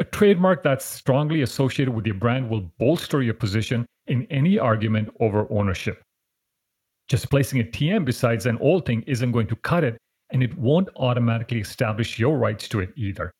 A 0.00 0.04
trademark 0.04 0.62
that's 0.62 0.86
strongly 0.86 1.42
associated 1.42 1.92
with 1.92 2.06
your 2.06 2.14
brand 2.14 2.48
will 2.48 2.62
bolster 2.78 3.20
your 3.22 3.34
position 3.34 3.84
in 4.06 4.26
any 4.30 4.58
argument 4.58 5.14
over 5.20 5.46
ownership. 5.50 6.02
Just 7.08 7.28
placing 7.28 7.60
a 7.60 7.64
TM 7.64 8.06
besides 8.06 8.46
an 8.46 8.56
old 8.58 8.86
thing 8.86 9.02
isn't 9.02 9.30
going 9.30 9.46
to 9.48 9.56
cut 9.56 9.84
it, 9.84 9.98
and 10.30 10.42
it 10.42 10.56
won't 10.56 10.88
automatically 10.96 11.60
establish 11.60 12.18
your 12.18 12.38
rights 12.38 12.66
to 12.68 12.80
it 12.80 12.94
either. 12.96 13.30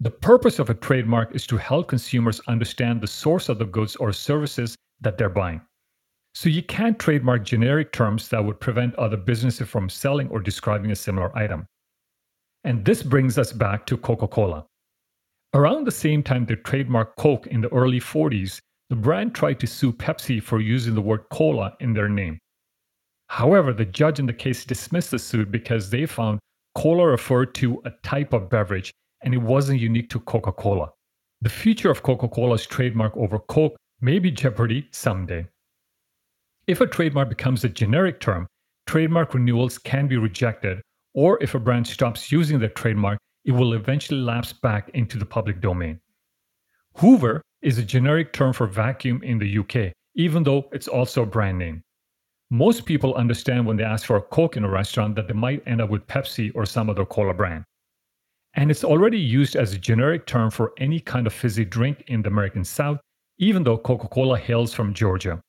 The 0.00 0.10
purpose 0.10 0.58
of 0.58 0.70
a 0.70 0.74
trademark 0.74 1.34
is 1.34 1.46
to 1.48 1.58
help 1.58 1.88
consumers 1.88 2.40
understand 2.48 3.02
the 3.02 3.06
source 3.06 3.50
of 3.50 3.58
the 3.58 3.66
goods 3.66 3.94
or 3.96 4.10
services 4.10 4.74
that 5.02 5.18
they're 5.18 5.28
buying. 5.28 5.60
So 6.34 6.48
you 6.48 6.62
can't 6.62 6.98
trademark 6.98 7.44
generic 7.44 7.92
terms 7.92 8.28
that 8.30 8.42
would 8.42 8.58
prevent 8.58 8.94
other 8.94 9.18
businesses 9.18 9.68
from 9.68 9.90
selling 9.90 10.28
or 10.30 10.40
describing 10.40 10.92
a 10.92 10.96
similar 10.96 11.36
item. 11.36 11.66
And 12.64 12.86
this 12.86 13.02
brings 13.02 13.36
us 13.36 13.52
back 13.52 13.84
to 13.86 13.98
Coca 13.98 14.26
Cola. 14.26 14.64
Around 15.54 15.86
the 15.86 15.92
same 15.92 16.24
time 16.24 16.44
they 16.44 16.56
trademarked 16.56 17.14
Coke 17.16 17.46
in 17.46 17.60
the 17.60 17.72
early 17.72 18.00
40s, 18.00 18.58
the 18.90 18.96
brand 18.96 19.36
tried 19.36 19.60
to 19.60 19.68
sue 19.68 19.92
Pepsi 19.92 20.42
for 20.42 20.60
using 20.60 20.96
the 20.96 21.00
word 21.00 21.28
cola 21.30 21.76
in 21.78 21.92
their 21.92 22.08
name. 22.08 22.40
However, 23.28 23.72
the 23.72 23.84
judge 23.84 24.18
in 24.18 24.26
the 24.26 24.32
case 24.32 24.64
dismissed 24.64 25.12
the 25.12 25.18
suit 25.18 25.52
because 25.52 25.90
they 25.90 26.06
found 26.06 26.40
cola 26.74 27.06
referred 27.06 27.54
to 27.54 27.80
a 27.84 27.92
type 28.02 28.32
of 28.32 28.50
beverage 28.50 28.92
and 29.22 29.32
it 29.32 29.38
wasn't 29.38 29.80
unique 29.80 30.10
to 30.10 30.18
Coca 30.20 30.50
Cola. 30.50 30.90
The 31.40 31.48
future 31.48 31.90
of 31.90 32.02
Coca 32.02 32.28
Cola's 32.28 32.66
trademark 32.66 33.16
over 33.16 33.38
Coke 33.38 33.76
may 34.00 34.18
be 34.18 34.32
jeopardy 34.32 34.88
someday. 34.90 35.46
If 36.66 36.80
a 36.80 36.86
trademark 36.86 37.28
becomes 37.28 37.62
a 37.62 37.68
generic 37.68 38.18
term, 38.18 38.48
trademark 38.86 39.34
renewals 39.34 39.78
can 39.78 40.08
be 40.08 40.16
rejected, 40.16 40.82
or 41.14 41.40
if 41.42 41.54
a 41.54 41.60
brand 41.60 41.86
stops 41.86 42.32
using 42.32 42.58
their 42.58 42.70
trademark, 42.70 43.18
it 43.44 43.52
will 43.52 43.74
eventually 43.74 44.20
lapse 44.20 44.52
back 44.52 44.88
into 44.94 45.18
the 45.18 45.26
public 45.26 45.60
domain. 45.60 46.00
Hoover 46.96 47.42
is 47.62 47.78
a 47.78 47.82
generic 47.82 48.32
term 48.32 48.52
for 48.52 48.66
vacuum 48.66 49.22
in 49.22 49.38
the 49.38 49.58
UK, 49.58 49.92
even 50.14 50.42
though 50.42 50.68
it's 50.72 50.88
also 50.88 51.22
a 51.22 51.26
brand 51.26 51.58
name. 51.58 51.82
Most 52.50 52.86
people 52.86 53.14
understand 53.14 53.66
when 53.66 53.76
they 53.76 53.84
ask 53.84 54.06
for 54.06 54.16
a 54.16 54.22
Coke 54.22 54.56
in 54.56 54.64
a 54.64 54.70
restaurant 54.70 55.16
that 55.16 55.26
they 55.26 55.34
might 55.34 55.62
end 55.66 55.80
up 55.80 55.90
with 55.90 56.06
Pepsi 56.06 56.52
or 56.54 56.64
some 56.66 56.88
other 56.88 57.04
cola 57.04 57.34
brand. 57.34 57.64
And 58.54 58.70
it's 58.70 58.84
already 58.84 59.18
used 59.18 59.56
as 59.56 59.72
a 59.72 59.78
generic 59.78 60.26
term 60.26 60.50
for 60.50 60.72
any 60.78 61.00
kind 61.00 61.26
of 61.26 61.32
fizzy 61.32 61.64
drink 61.64 62.04
in 62.06 62.22
the 62.22 62.28
American 62.28 62.64
South, 62.64 63.00
even 63.38 63.64
though 63.64 63.76
Coca 63.76 64.06
Cola 64.06 64.38
hails 64.38 64.72
from 64.72 64.94
Georgia. 64.94 65.40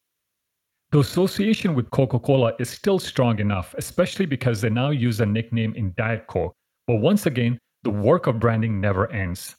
The 0.92 1.00
association 1.00 1.76
with 1.76 1.92
Coca 1.92 2.18
Cola 2.18 2.54
is 2.60 2.70
still 2.70 2.98
strong 2.98 3.40
enough, 3.40 3.76
especially 3.78 4.26
because 4.26 4.62
they 4.62 4.70
now 4.70 4.90
use 4.90 5.20
a 5.20 5.26
nickname 5.26 5.76
in 5.76 5.94
Diet 5.98 6.26
Coke. 6.28 6.56
But 6.88 6.96
once 6.96 7.26
again, 7.26 7.60
the 7.86 7.92
work 7.92 8.26
of 8.26 8.40
branding 8.40 8.82
never 8.82 9.10
ends. 9.12 9.56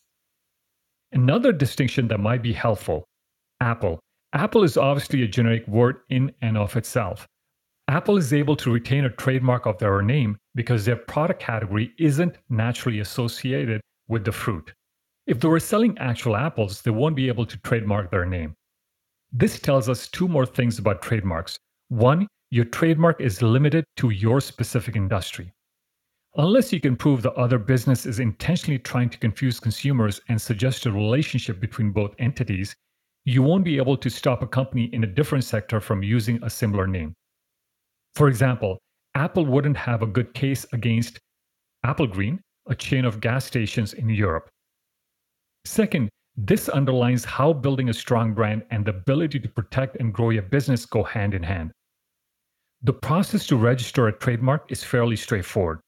Another 1.12 1.52
distinction 1.52 2.08
that 2.08 2.18
might 2.18 2.42
be 2.42 2.52
helpful 2.52 3.04
Apple. 3.60 4.00
Apple 4.32 4.64
is 4.64 4.76
obviously 4.76 5.22
a 5.22 5.28
generic 5.28 5.66
word 5.68 5.98
in 6.10 6.32
and 6.42 6.58
of 6.58 6.76
itself. 6.76 7.24
Apple 7.86 8.16
is 8.16 8.32
able 8.32 8.56
to 8.56 8.72
retain 8.72 9.04
a 9.04 9.10
trademark 9.10 9.64
of 9.64 9.78
their 9.78 10.02
name 10.02 10.36
because 10.56 10.84
their 10.84 10.96
product 10.96 11.40
category 11.40 11.92
isn't 12.00 12.36
naturally 12.50 12.98
associated 12.98 13.80
with 14.08 14.24
the 14.24 14.32
fruit. 14.32 14.74
If 15.28 15.38
they 15.38 15.46
were 15.46 15.60
selling 15.60 15.96
actual 15.98 16.34
apples, 16.34 16.82
they 16.82 16.90
won't 16.90 17.14
be 17.14 17.28
able 17.28 17.46
to 17.46 17.56
trademark 17.58 18.10
their 18.10 18.26
name. 18.26 18.56
This 19.32 19.60
tells 19.60 19.88
us 19.88 20.08
two 20.08 20.26
more 20.26 20.46
things 20.46 20.80
about 20.80 21.00
trademarks. 21.00 21.56
One, 21.90 22.26
your 22.50 22.64
trademark 22.64 23.20
is 23.20 23.40
limited 23.40 23.84
to 23.98 24.10
your 24.10 24.40
specific 24.40 24.96
industry. 24.96 25.52
Unless 26.38 26.70
you 26.70 26.80
can 26.80 26.96
prove 26.96 27.22
the 27.22 27.32
other 27.32 27.58
business 27.58 28.04
is 28.04 28.20
intentionally 28.20 28.78
trying 28.78 29.08
to 29.08 29.18
confuse 29.18 29.58
consumers 29.58 30.20
and 30.28 30.40
suggest 30.40 30.84
a 30.84 30.92
relationship 30.92 31.60
between 31.60 31.92
both 31.92 32.14
entities, 32.18 32.76
you 33.24 33.42
won't 33.42 33.64
be 33.64 33.78
able 33.78 33.96
to 33.96 34.10
stop 34.10 34.42
a 34.42 34.46
company 34.46 34.90
in 34.92 35.02
a 35.02 35.06
different 35.06 35.44
sector 35.44 35.80
from 35.80 36.02
using 36.02 36.38
a 36.42 36.50
similar 36.50 36.86
name. 36.86 37.14
For 38.14 38.28
example, 38.28 38.78
Apple 39.14 39.46
wouldn't 39.46 39.78
have 39.78 40.02
a 40.02 40.06
good 40.06 40.34
case 40.34 40.66
against 40.74 41.18
Applegreen, 41.86 42.38
a 42.68 42.74
chain 42.74 43.06
of 43.06 43.20
gas 43.20 43.46
stations 43.46 43.94
in 43.94 44.10
Europe. 44.10 44.50
Second, 45.64 46.10
this 46.36 46.68
underlines 46.68 47.24
how 47.24 47.54
building 47.54 47.88
a 47.88 47.94
strong 47.94 48.34
brand 48.34 48.62
and 48.70 48.84
the 48.84 48.90
ability 48.90 49.40
to 49.40 49.48
protect 49.48 49.96
and 50.00 50.12
grow 50.12 50.28
your 50.28 50.42
business 50.42 50.84
go 50.84 51.02
hand 51.02 51.32
in 51.32 51.42
hand. 51.42 51.72
The 52.82 52.92
process 52.92 53.46
to 53.46 53.56
register 53.56 54.08
a 54.08 54.12
trademark 54.12 54.70
is 54.70 54.84
fairly 54.84 55.16
straightforward. 55.16 55.80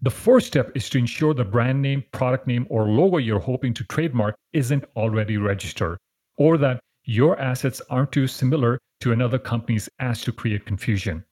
The 0.00 0.10
first 0.10 0.46
step 0.46 0.70
is 0.76 0.88
to 0.90 0.98
ensure 0.98 1.34
the 1.34 1.44
brand 1.44 1.82
name, 1.82 2.04
product 2.12 2.46
name, 2.46 2.66
or 2.70 2.88
logo 2.88 3.16
you're 3.16 3.40
hoping 3.40 3.74
to 3.74 3.84
trademark 3.84 4.36
isn't 4.52 4.84
already 4.94 5.38
registered, 5.38 5.98
or 6.36 6.56
that 6.58 6.78
your 7.02 7.36
assets 7.40 7.82
aren't 7.90 8.12
too 8.12 8.28
similar 8.28 8.78
to 9.00 9.10
another 9.12 9.38
company's 9.38 9.88
as 9.98 10.20
to 10.22 10.32
create 10.32 10.66
confusion. 10.66 11.24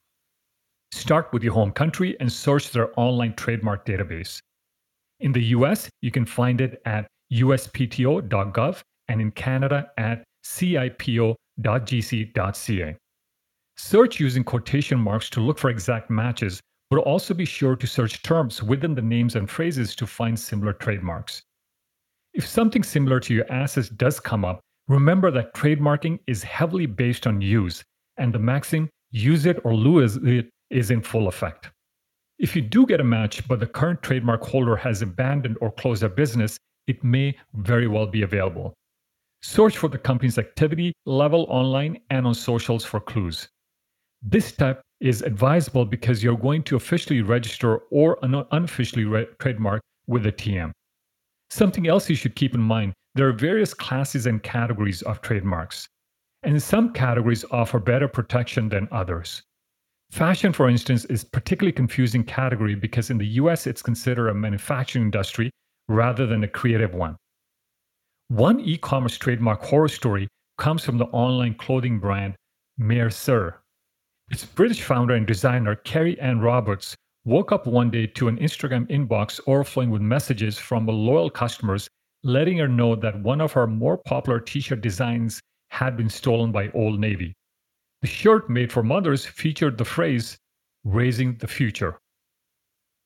Start 0.91 1.31
with 1.31 1.43
your 1.43 1.53
home 1.53 1.71
country 1.71 2.17
and 2.19 2.31
search 2.31 2.71
their 2.71 2.89
online 2.99 3.35
trademark 3.35 3.85
database. 3.85 4.39
In 5.19 5.31
the 5.31 5.43
US, 5.55 5.89
you 6.01 6.11
can 6.11 6.25
find 6.25 6.59
it 6.59 6.81
at 6.85 7.07
uspto.gov 7.31 8.81
and 9.07 9.21
in 9.21 9.31
Canada 9.31 9.91
at 9.97 10.23
cipo.gc.ca. 10.45 11.37
Search 13.77 14.19
using 14.19 14.43
quotation 14.43 14.99
marks 14.99 15.29
to 15.29 15.39
look 15.39 15.57
for 15.59 15.69
exact 15.69 16.09
matches, 16.09 16.59
but 16.89 16.99
also 16.99 17.33
be 17.33 17.45
sure 17.45 17.75
to 17.75 17.87
search 17.87 18.21
terms 18.23 18.63
within 18.63 18.95
the 18.95 19.01
names 19.01 19.35
and 19.35 19.49
phrases 19.49 19.95
to 19.95 20.07
find 20.07 20.39
similar 20.39 20.73
trademarks. 20.73 21.41
If 22.33 22.47
something 22.47 22.83
similar 22.83 23.19
to 23.21 23.33
your 23.33 23.51
assets 23.51 23.89
does 23.89 24.19
come 24.19 24.45
up, 24.45 24.61
remember 24.87 25.31
that 25.31 25.53
trademarking 25.53 26.19
is 26.27 26.43
heavily 26.43 26.85
based 26.85 27.27
on 27.27 27.41
use, 27.41 27.83
and 28.17 28.31
the 28.31 28.39
maxim 28.39 28.89
use 29.11 29.45
it 29.45 29.59
or 29.63 29.73
lose 29.73 30.17
it 30.17 30.49
is 30.69 30.91
in 30.91 31.01
full 31.01 31.27
effect. 31.27 31.69
If 32.39 32.55
you 32.55 32.61
do 32.61 32.85
get 32.85 33.01
a 33.01 33.03
match, 33.03 33.47
but 33.47 33.59
the 33.59 33.65
current 33.65 34.03
trademark 34.03 34.43
holder 34.43 34.75
has 34.75 35.01
abandoned 35.01 35.57
or 35.59 35.71
closed 35.71 36.03
their 36.03 36.09
business, 36.09 36.57
it 36.85 37.03
may 37.03 37.35
very 37.55 37.87
well 37.87 38.05
be 38.05 38.21
available. 38.21 38.73
Search 39.41 39.77
for 39.77 39.87
the 39.87 39.97
company's 39.97 40.37
activity 40.37 40.93
level 41.05 41.47
online 41.49 41.99
and 42.09 42.27
on 42.27 42.33
socials 42.33 42.85
for 42.85 42.99
clues. 42.99 43.47
This 44.21 44.45
step 44.45 44.81
is 44.99 45.21
advisable 45.21 45.85
because 45.85 46.23
you're 46.23 46.37
going 46.37 46.63
to 46.63 46.75
officially 46.75 47.21
register 47.21 47.77
or 47.91 48.17
unofficially 48.21 49.05
re- 49.05 49.27
trademark 49.39 49.81
with 50.07 50.23
the 50.23 50.31
TM. 50.31 50.71
Something 51.49 51.87
else 51.87 52.09
you 52.09 52.15
should 52.15 52.35
keep 52.35 52.55
in 52.55 52.61
mind 52.61 52.93
there 53.15 53.27
are 53.27 53.33
various 53.33 53.73
classes 53.73 54.27
and 54.27 54.43
categories 54.43 55.01
of 55.01 55.21
trademarks, 55.21 55.87
and 56.43 56.61
some 56.61 56.93
categories 56.93 57.43
offer 57.49 57.79
better 57.79 58.07
protection 58.07 58.69
than 58.69 58.87
others. 58.91 59.41
Fashion, 60.11 60.53
for 60.53 60.69
instance, 60.69 61.03
is 61.05 61.23
particularly 61.23 61.71
confusing 61.71 62.23
category 62.23 62.75
because 62.75 63.09
in 63.09 63.17
the 63.17 63.27
US 63.41 63.65
it's 63.65 63.81
considered 63.81 64.29
a 64.29 64.33
manufacturing 64.33 65.05
industry 65.05 65.49
rather 65.87 66.27
than 66.27 66.43
a 66.43 66.47
creative 66.47 66.93
one. 66.93 67.17
One 68.29 68.59
e-commerce 68.59 69.17
trademark 69.17 69.63
horror 69.63 69.87
story 69.87 70.27
comes 70.57 70.83
from 70.83 70.97
the 70.97 71.05
online 71.05 71.55
clothing 71.55 71.99
brand 71.99 72.35
Mercer. 72.77 73.61
Its 74.29 74.45
British 74.45 74.81
founder 74.81 75.15
and 75.15 75.25
designer 75.25 75.75
Carrie 75.75 76.19
Ann 76.19 76.39
Roberts 76.39 76.95
woke 77.23 77.51
up 77.51 77.65
one 77.65 77.89
day 77.89 78.07
to 78.07 78.27
an 78.27 78.37
Instagram 78.37 78.85
inbox 78.89 79.39
overflowing 79.47 79.89
with 79.89 80.01
messages 80.01 80.57
from 80.57 80.85
loyal 80.85 81.29
customers 81.29 81.87
letting 82.23 82.57
her 82.57 82.67
know 82.67 82.95
that 82.95 83.21
one 83.21 83.39
of 83.39 83.53
her 83.53 83.67
more 83.67 83.97
popular 83.97 84.39
t 84.39 84.59
shirt 84.59 84.81
designs 84.81 85.41
had 85.69 85.95
been 85.95 86.09
stolen 86.09 86.51
by 86.51 86.69
Old 86.71 86.99
Navy. 86.99 87.33
The 88.01 88.07
shirt 88.07 88.49
made 88.49 88.71
for 88.71 88.83
mothers 88.83 89.25
featured 89.25 89.77
the 89.77 89.85
phrase, 89.85 90.37
Raising 90.83 91.37
the 91.37 91.47
Future. 91.47 91.97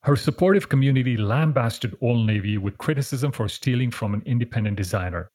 Her 0.03 0.15
supportive 0.15 0.69
community 0.69 1.17
lambasted 1.17 1.95
Old 2.01 2.25
Navy 2.25 2.57
with 2.57 2.77
criticism 2.77 3.31
for 3.31 3.47
stealing 3.47 3.91
from 3.91 4.13
an 4.13 4.23
independent 4.25 4.75
designer. 4.75 5.29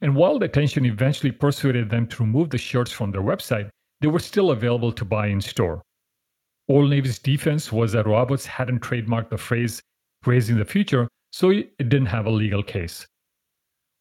And 0.00 0.16
while 0.16 0.38
the 0.38 0.46
attention 0.46 0.86
eventually 0.86 1.30
persuaded 1.30 1.90
them 1.90 2.06
to 2.08 2.22
remove 2.22 2.50
the 2.50 2.58
shirts 2.58 2.90
from 2.90 3.10
their 3.10 3.22
website, 3.22 3.68
they 4.04 4.08
were 4.08 4.18
still 4.18 4.50
available 4.50 4.92
to 4.92 5.02
buy 5.02 5.28
in 5.28 5.40
store. 5.40 5.80
Old 6.68 6.90
Navy's 6.90 7.18
defense 7.18 7.72
was 7.72 7.92
that 7.92 8.06
Roberts 8.06 8.44
hadn't 8.44 8.82
trademarked 8.82 9.30
the 9.30 9.38
phrase 9.38 9.80
raising 10.26 10.58
the 10.58 10.64
future, 10.66 11.08
so 11.32 11.48
it 11.48 11.74
didn't 11.78 12.12
have 12.12 12.26
a 12.26 12.30
legal 12.30 12.62
case. 12.62 13.06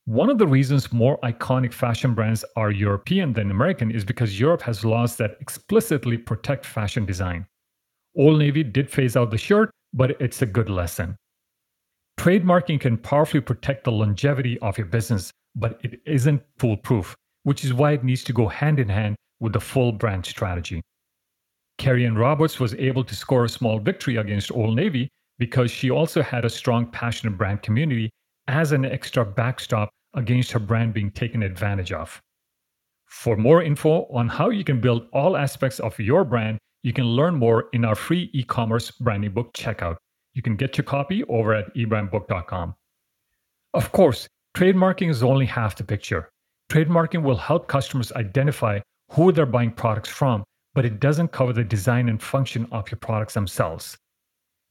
One 0.04 0.30
of 0.30 0.40
the 0.40 0.46
reasons 0.46 0.92
more 0.92 1.18
iconic 1.22 1.72
fashion 1.72 2.14
brands 2.14 2.44
are 2.58 2.70
European 2.70 3.32
than 3.32 3.50
American 3.50 3.92
is 3.92 4.04
because 4.04 4.38
Europe 4.38 4.62
has 4.64 4.84
laws 4.84 5.16
that 5.16 5.38
explicitly 5.40 6.18
protect 6.18 6.66
fashion 6.66 7.06
design. 7.06 7.48
Old 8.18 8.40
Navy 8.40 8.62
did 8.62 8.90
phase 8.90 9.16
out 9.16 9.32
the 9.32 9.38
shirt, 9.38 9.72
but 9.94 10.20
it's 10.20 10.42
a 10.42 10.46
good 10.58 10.70
lesson. 10.70 11.16
Trademarking 12.20 12.82
can 12.82 12.98
powerfully 12.98 13.40
protect 13.40 13.86
the 13.86 13.94
longevity 13.94 14.60
of 14.60 14.78
your 14.78 14.88
business, 14.88 15.32
but 15.56 15.80
it 15.82 16.02
isn't 16.06 16.44
foolproof, 16.60 17.16
which 17.44 17.64
is 17.64 17.74
why 17.74 17.94
it 17.94 18.04
needs 18.04 18.26
to 18.26 18.34
go 18.34 18.50
hand 18.50 18.80
in 18.80 18.90
hand 18.90 19.16
with 19.40 19.54
the 19.54 19.60
full 19.60 19.92
brand 19.92 20.26
strategy. 20.26 20.82
Carrie 21.78 22.06
Ann 22.06 22.16
Roberts 22.16 22.60
was 22.60 22.76
able 22.76 23.04
to 23.04 23.16
score 23.16 23.46
a 23.46 23.50
small 23.50 23.80
victory 23.80 24.18
against 24.18 24.52
Old 24.52 24.76
Navy 24.76 25.10
because 25.40 25.72
she 25.72 25.90
also 25.90 26.22
had 26.22 26.46
a 26.46 26.50
strong, 26.50 26.86
passionate 26.92 27.38
brand 27.38 27.62
community 27.62 28.10
as 28.48 28.72
an 28.72 28.86
extra 28.86 29.26
backstop 29.26 29.90
against 30.14 30.52
her 30.52 30.60
brand 30.60 30.94
being 30.94 31.12
taken 31.12 31.44
advantage 31.44 31.92
of. 31.92 32.22
For 33.08 33.36
more 33.36 33.64
info 33.64 34.06
on 34.14 34.28
how 34.28 34.50
you 34.50 34.64
can 34.64 34.82
build 34.82 35.08
all 35.14 35.38
aspects 35.38 35.80
of 35.80 35.98
your 36.00 36.24
brand, 36.24 36.60
you 36.84 36.94
can 36.94 37.06
learn 37.06 37.36
more 37.36 37.70
in 37.74 37.86
our 37.86 37.96
free 37.96 38.30
e 38.34 38.44
commerce 38.44 38.92
branding 38.92 39.32
book 39.32 39.54
checkout. 39.54 39.98
You 40.34 40.42
can 40.42 40.56
get 40.56 40.78
your 40.78 40.84
copy 40.86 41.24
over 41.26 41.54
at 41.54 41.74
ebrandbook.com. 41.76 42.76
Of 43.74 43.92
course, 43.92 44.28
trademarking 44.56 45.10
is 45.10 45.24
only 45.24 45.46
half 45.46 45.76
the 45.76 45.84
picture. 45.84 46.30
Trademarking 46.72 47.24
will 47.24 47.38
help 47.38 47.68
customers 47.68 48.12
identify 48.14 48.80
who 49.14 49.32
they're 49.32 49.46
buying 49.46 49.72
products 49.72 50.10
from, 50.10 50.44
but 50.74 50.86
it 50.86 51.00
doesn't 51.00 51.32
cover 51.32 51.54
the 51.54 51.64
design 51.64 52.10
and 52.10 52.22
function 52.22 52.68
of 52.72 52.90
your 52.90 52.98
products 52.98 53.36
themselves. 53.36 53.96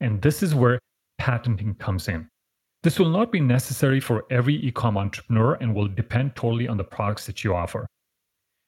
And 0.00 0.20
this 0.20 0.42
is 0.42 0.54
where 0.54 0.80
patenting 1.18 1.74
comes 1.76 2.08
in. 2.08 2.28
This 2.82 2.98
will 2.98 3.10
not 3.10 3.30
be 3.30 3.38
necessary 3.38 4.00
for 4.00 4.24
every 4.30 4.56
e-com 4.56 4.98
entrepreneur 4.98 5.54
and 5.60 5.72
will 5.72 5.86
depend 5.86 6.34
totally 6.34 6.66
on 6.66 6.76
the 6.76 6.82
products 6.82 7.26
that 7.26 7.44
you 7.44 7.54
offer. 7.54 7.86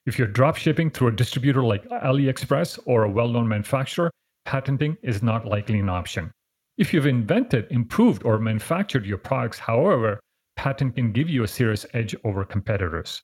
If 0.06 0.16
you're 0.18 0.28
drop 0.28 0.56
shipping 0.56 0.90
through 0.90 1.08
a 1.08 1.12
distributor 1.12 1.64
like 1.64 1.88
AliExpress 1.88 2.78
or 2.84 3.04
a 3.04 3.10
well-known 3.10 3.48
manufacturer, 3.48 4.12
patenting 4.44 4.96
is 5.02 5.22
not 5.22 5.46
likely 5.46 5.80
an 5.80 5.88
option. 5.88 6.30
If 6.78 6.94
you've 6.94 7.06
invented, 7.06 7.66
improved, 7.70 8.22
or 8.24 8.38
manufactured 8.38 9.06
your 9.06 9.18
products, 9.18 9.58
however, 9.58 10.20
patent 10.56 10.94
can 10.94 11.10
give 11.10 11.28
you 11.28 11.42
a 11.42 11.48
serious 11.48 11.84
edge 11.94 12.14
over 12.22 12.44
competitors. 12.44 13.22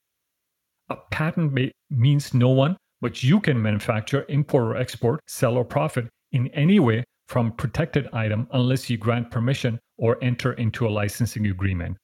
A 0.90 0.96
patent 1.10 1.52
may, 1.52 1.72
means 1.90 2.34
no 2.34 2.50
one 2.50 2.76
but 3.00 3.22
you 3.22 3.40
can 3.40 3.60
manufacture, 3.60 4.26
import, 4.28 4.64
or 4.64 4.76
export, 4.76 5.20
sell, 5.26 5.56
or 5.56 5.64
profit 5.64 6.06
in 6.32 6.48
any 6.48 6.78
way 6.78 7.04
from 7.28 7.52
protected 7.52 8.08
item 8.12 8.46
unless 8.52 8.90
you 8.90 8.98
grant 8.98 9.30
permission 9.30 9.78
or 9.98 10.22
enter 10.22 10.52
into 10.54 10.86
a 10.86 10.90
licensing 10.90 11.46
agreement. 11.46 11.96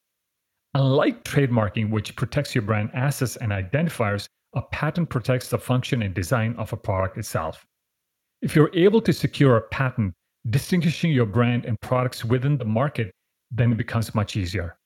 Unlike 0.73 1.23
trademarking, 1.23 1.89
which 1.89 2.15
protects 2.15 2.55
your 2.55 2.61
brand 2.61 2.89
assets 2.93 3.35
and 3.37 3.51
identifiers, 3.51 4.27
a 4.53 4.61
patent 4.61 5.09
protects 5.09 5.49
the 5.49 5.57
function 5.57 6.01
and 6.01 6.13
design 6.13 6.55
of 6.57 6.71
a 6.73 6.77
product 6.77 7.17
itself. 7.17 7.65
If 8.41 8.55
you're 8.55 8.73
able 8.73 9.01
to 9.01 9.13
secure 9.13 9.57
a 9.57 9.61
patent 9.61 10.13
distinguishing 10.49 11.11
your 11.11 11.25
brand 11.25 11.65
and 11.65 11.79
products 11.81 12.23
within 12.23 12.57
the 12.57 12.65
market, 12.65 13.11
then 13.51 13.71
it 13.71 13.77
becomes 13.77 14.15
much 14.15 14.35
easier. 14.35 14.76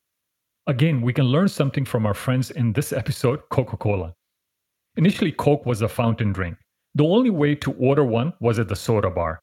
Again, 0.68 1.02
we 1.02 1.12
can 1.12 1.26
learn 1.26 1.48
something 1.48 1.86
from 1.86 2.06
our 2.06 2.14
friends 2.14 2.52
in 2.52 2.72
this 2.74 2.94
episode 2.94 3.40
Coca 3.50 3.78
Cola. 3.78 4.14
Initially, 4.96 5.32
Coke 5.32 5.66
was 5.66 5.82
a 5.82 5.90
fountain 5.90 6.32
drink. 6.32 6.56
The 6.94 7.04
only 7.04 7.32
way 7.32 7.56
to 7.56 7.74
order 7.74 8.04
one 8.04 8.34
was 8.40 8.60
at 8.60 8.68
the 8.68 8.76
soda 8.76 9.10
bar. 9.10 9.40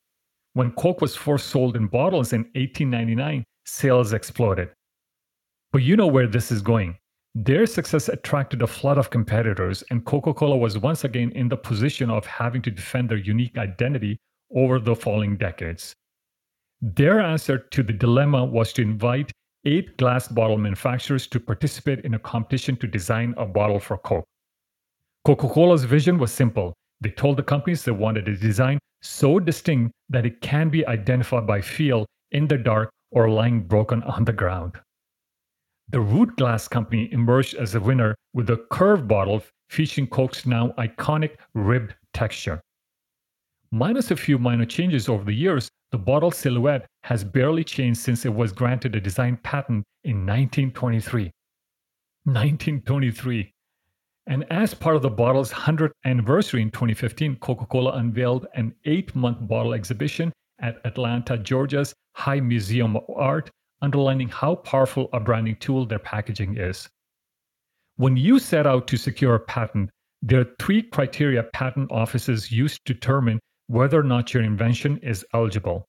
When 0.52 0.70
Coke 0.72 1.00
was 1.00 1.16
first 1.16 1.48
sold 1.48 1.74
in 1.74 1.88
bottles 1.88 2.32
in 2.32 2.42
1899, 2.54 3.44
sales 3.66 4.12
exploded. 4.12 4.70
But 5.72 5.82
you 5.82 5.96
know 5.96 6.06
where 6.06 6.28
this 6.28 6.52
is 6.52 6.62
going. 6.62 6.96
Their 7.34 7.66
success 7.66 8.08
attracted 8.08 8.62
a 8.62 8.66
flood 8.68 8.96
of 8.96 9.10
competitors, 9.10 9.82
and 9.90 10.04
Coca 10.04 10.32
Cola 10.32 10.56
was 10.56 10.78
once 10.78 11.02
again 11.02 11.32
in 11.32 11.48
the 11.48 11.56
position 11.56 12.10
of 12.10 12.26
having 12.26 12.62
to 12.62 12.70
defend 12.70 13.08
their 13.08 13.18
unique 13.18 13.58
identity 13.58 14.18
over 14.54 14.78
the 14.78 14.94
following 14.94 15.36
decades. 15.36 15.94
Their 16.80 17.20
answer 17.20 17.58
to 17.58 17.82
the 17.82 17.92
dilemma 17.92 18.44
was 18.44 18.72
to 18.74 18.82
invite 18.82 19.32
eight 19.68 19.96
glass 19.98 20.28
bottle 20.28 20.56
manufacturers 20.56 21.26
to 21.26 21.38
participate 21.38 22.00
in 22.04 22.14
a 22.14 22.18
competition 22.18 22.76
to 22.76 22.86
design 22.86 23.34
a 23.36 23.44
bottle 23.44 23.78
for 23.78 23.98
Coke. 23.98 24.24
Coca 25.24 25.48
Cola's 25.48 25.84
vision 25.84 26.18
was 26.18 26.32
simple. 26.32 26.72
They 27.02 27.10
told 27.10 27.36
the 27.36 27.42
companies 27.42 27.84
they 27.84 27.92
wanted 27.92 28.28
a 28.28 28.36
design 28.36 28.78
so 29.02 29.38
distinct 29.38 29.92
that 30.08 30.24
it 30.24 30.40
can 30.40 30.70
be 30.70 30.86
identified 30.86 31.46
by 31.46 31.60
feel 31.60 32.06
in 32.32 32.48
the 32.48 32.56
dark 32.56 32.90
or 33.10 33.28
lying 33.28 33.60
broken 33.60 34.02
on 34.04 34.24
the 34.24 34.32
ground. 34.32 34.72
The 35.90 36.00
Root 36.00 36.36
Glass 36.36 36.66
Company 36.68 37.08
emerged 37.12 37.54
as 37.54 37.74
a 37.74 37.80
winner 37.80 38.14
with 38.34 38.50
a 38.50 38.64
curved 38.70 39.06
bottle 39.06 39.42
featuring 39.68 40.06
Coke's 40.06 40.46
now 40.46 40.68
iconic 40.78 41.36
ribbed 41.54 41.94
texture. 42.14 42.60
Minus 43.70 44.10
a 44.10 44.16
few 44.16 44.38
minor 44.38 44.64
changes 44.64 45.10
over 45.10 45.24
the 45.24 45.34
years, 45.34 45.68
the 45.90 45.98
bottle 45.98 46.30
silhouette 46.30 46.86
has 47.02 47.22
barely 47.22 47.62
changed 47.62 48.00
since 48.00 48.24
it 48.24 48.32
was 48.32 48.50
granted 48.50 48.96
a 48.96 49.00
design 49.00 49.36
patent 49.42 49.84
in 50.04 50.24
1923. 50.24 51.24
1923. 52.24 53.52
And 54.26 54.50
as 54.50 54.72
part 54.72 54.96
of 54.96 55.02
the 55.02 55.10
bottle's 55.10 55.52
100th 55.52 55.90
anniversary 56.06 56.62
in 56.62 56.70
2015, 56.70 57.36
Coca 57.36 57.66
Cola 57.66 57.98
unveiled 57.98 58.46
an 58.54 58.74
eight 58.86 59.14
month 59.14 59.36
bottle 59.46 59.74
exhibition 59.74 60.32
at 60.60 60.80
Atlanta, 60.86 61.36
Georgia's 61.36 61.94
High 62.14 62.40
Museum 62.40 62.96
of 62.96 63.04
Art, 63.14 63.50
underlining 63.82 64.28
how 64.28 64.54
powerful 64.54 65.10
a 65.12 65.20
branding 65.20 65.56
tool 65.56 65.84
their 65.84 65.98
packaging 65.98 66.56
is. 66.56 66.88
When 67.96 68.16
you 68.16 68.38
set 68.38 68.66
out 68.66 68.86
to 68.88 68.96
secure 68.96 69.34
a 69.34 69.40
patent, 69.40 69.90
there 70.22 70.40
are 70.40 70.54
three 70.58 70.82
criteria 70.82 71.42
patent 71.42 71.92
offices 71.92 72.50
use 72.50 72.78
to 72.86 72.94
determine 72.94 73.38
whether 73.68 74.00
or 74.00 74.02
not 74.02 74.34
your 74.34 74.42
invention 74.42 74.98
is 74.98 75.24
eligible. 75.32 75.86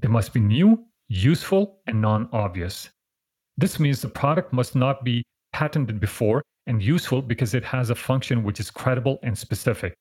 They 0.00 0.08
must 0.08 0.32
be 0.32 0.40
new, 0.40 0.84
useful, 1.08 1.80
and 1.86 2.00
non 2.00 2.28
obvious. 2.32 2.90
This 3.56 3.78
means 3.78 4.00
the 4.00 4.08
product 4.08 4.52
must 4.52 4.74
not 4.74 5.04
be 5.04 5.22
patented 5.52 6.00
before 6.00 6.42
and 6.66 6.82
useful 6.82 7.22
because 7.22 7.54
it 7.54 7.64
has 7.64 7.90
a 7.90 7.94
function 7.94 8.42
which 8.42 8.58
is 8.58 8.70
credible 8.70 9.18
and 9.22 9.36
specific. 9.36 9.94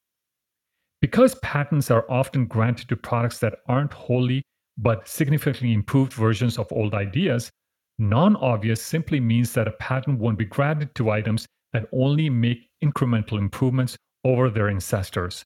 Because 1.02 1.36
patents 1.36 1.92
are 1.92 2.10
often 2.10 2.46
granted 2.46 2.88
to 2.90 2.96
products 2.96 3.40
that 3.40 3.60
aren't 3.68 3.94
wholly 3.94 4.42
but 4.78 5.08
significantly 5.08 5.74
improved 5.74 6.14
versions 6.14 6.58
of 6.58 6.72
old 6.72 6.96
ideas, 6.96 7.52
non 8.00 8.36
obvious 8.38 8.82
simply 8.82 9.20
means 9.20 9.54
that 9.54 9.68
a 9.68 9.72
patent 9.72 10.18
won't 10.18 10.40
be 10.40 10.46
granted 10.46 10.96
to 10.96 11.12
items 11.12 11.46
that 11.74 11.88
only 11.92 12.30
make 12.30 12.70
incremental 12.84 13.38
improvements 13.38 13.98
over 14.24 14.50
their 14.50 14.70
ancestors. 14.70 15.44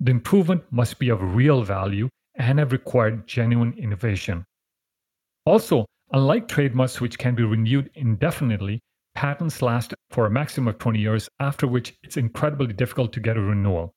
The 0.00 0.10
improvement 0.10 0.62
must 0.70 0.98
be 0.98 1.08
of 1.08 1.34
real 1.34 1.62
value 1.62 2.08
and 2.36 2.58
have 2.58 2.72
required 2.72 3.26
genuine 3.26 3.74
innovation. 3.76 4.44
Also, 5.44 5.86
unlike 6.12 6.46
trademarks 6.46 7.00
which 7.00 7.18
can 7.18 7.34
be 7.34 7.42
renewed 7.42 7.90
indefinitely, 7.94 8.80
patents 9.14 9.60
last 9.60 9.94
for 10.10 10.26
a 10.26 10.30
maximum 10.30 10.68
of 10.68 10.78
20 10.78 11.00
years, 11.00 11.28
after 11.40 11.66
which 11.66 11.96
it's 12.04 12.16
incredibly 12.16 12.72
difficult 12.72 13.12
to 13.12 13.20
get 13.20 13.36
a 13.36 13.40
renewal. 13.40 13.92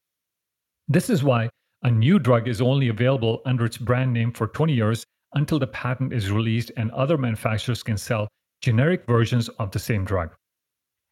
This 0.87 1.09
is 1.09 1.23
why 1.23 1.49
a 1.83 1.91
new 1.91 2.17
drug 2.17 2.47
is 2.47 2.61
only 2.61 2.87
available 2.87 3.41
under 3.45 3.65
its 3.65 3.77
brand 3.77 4.13
name 4.13 4.31
for 4.31 4.47
20 4.47 4.73
years 4.73 5.05
until 5.33 5.59
the 5.59 5.67
patent 5.67 6.13
is 6.13 6.31
released 6.31 6.71
and 6.77 6.91
other 6.91 7.17
manufacturers 7.17 7.83
can 7.83 7.97
sell 7.97 8.27
generic 8.61 9.05
versions 9.05 9.49
of 9.59 9.71
the 9.71 9.79
same 9.79 10.03
drug. 10.03 10.33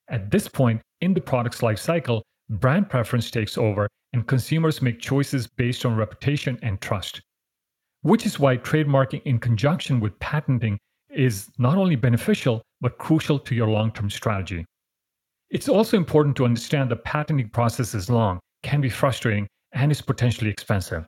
At 0.10 0.32
this 0.32 0.48
point 0.48 0.82
in 1.02 1.14
the 1.14 1.22
product's 1.22 1.62
life 1.64 1.80
cycle, 1.80 2.24
brand 2.50 2.90
preference 2.90 3.30
takes 3.30 3.58
over 3.58 3.88
and 4.14 4.28
consumers 4.28 4.82
make 4.82 5.00
choices 5.00 5.48
based 5.48 5.86
on 5.86 5.96
reputation 5.96 6.58
and 6.62 6.82
trust. 6.82 7.22
Which 8.02 8.26
is 8.26 8.40
why 8.40 8.58
trademarking 8.58 9.22
in 9.24 9.40
conjunction 9.40 10.00
with 10.00 10.18
patenting 10.20 10.80
is 11.10 11.50
not 11.58 11.78
only 11.78 11.96
beneficial, 11.96 12.62
but 12.82 12.98
crucial 12.98 13.40
to 13.40 13.56
your 13.56 13.68
long 13.68 13.92
term 13.92 14.10
strategy. 14.10 14.66
It's 15.50 15.70
also 15.70 15.98
important 15.98 16.36
to 16.38 16.46
understand 16.46 16.90
the 16.90 16.96
patenting 16.96 17.50
process 17.50 17.94
is 17.96 18.10
long, 18.10 18.40
can 18.64 18.82
be 18.82 18.90
frustrating, 18.90 19.48
and 19.74 19.92
is 19.92 20.02
potentially 20.02 20.50
expensive. 20.50 21.06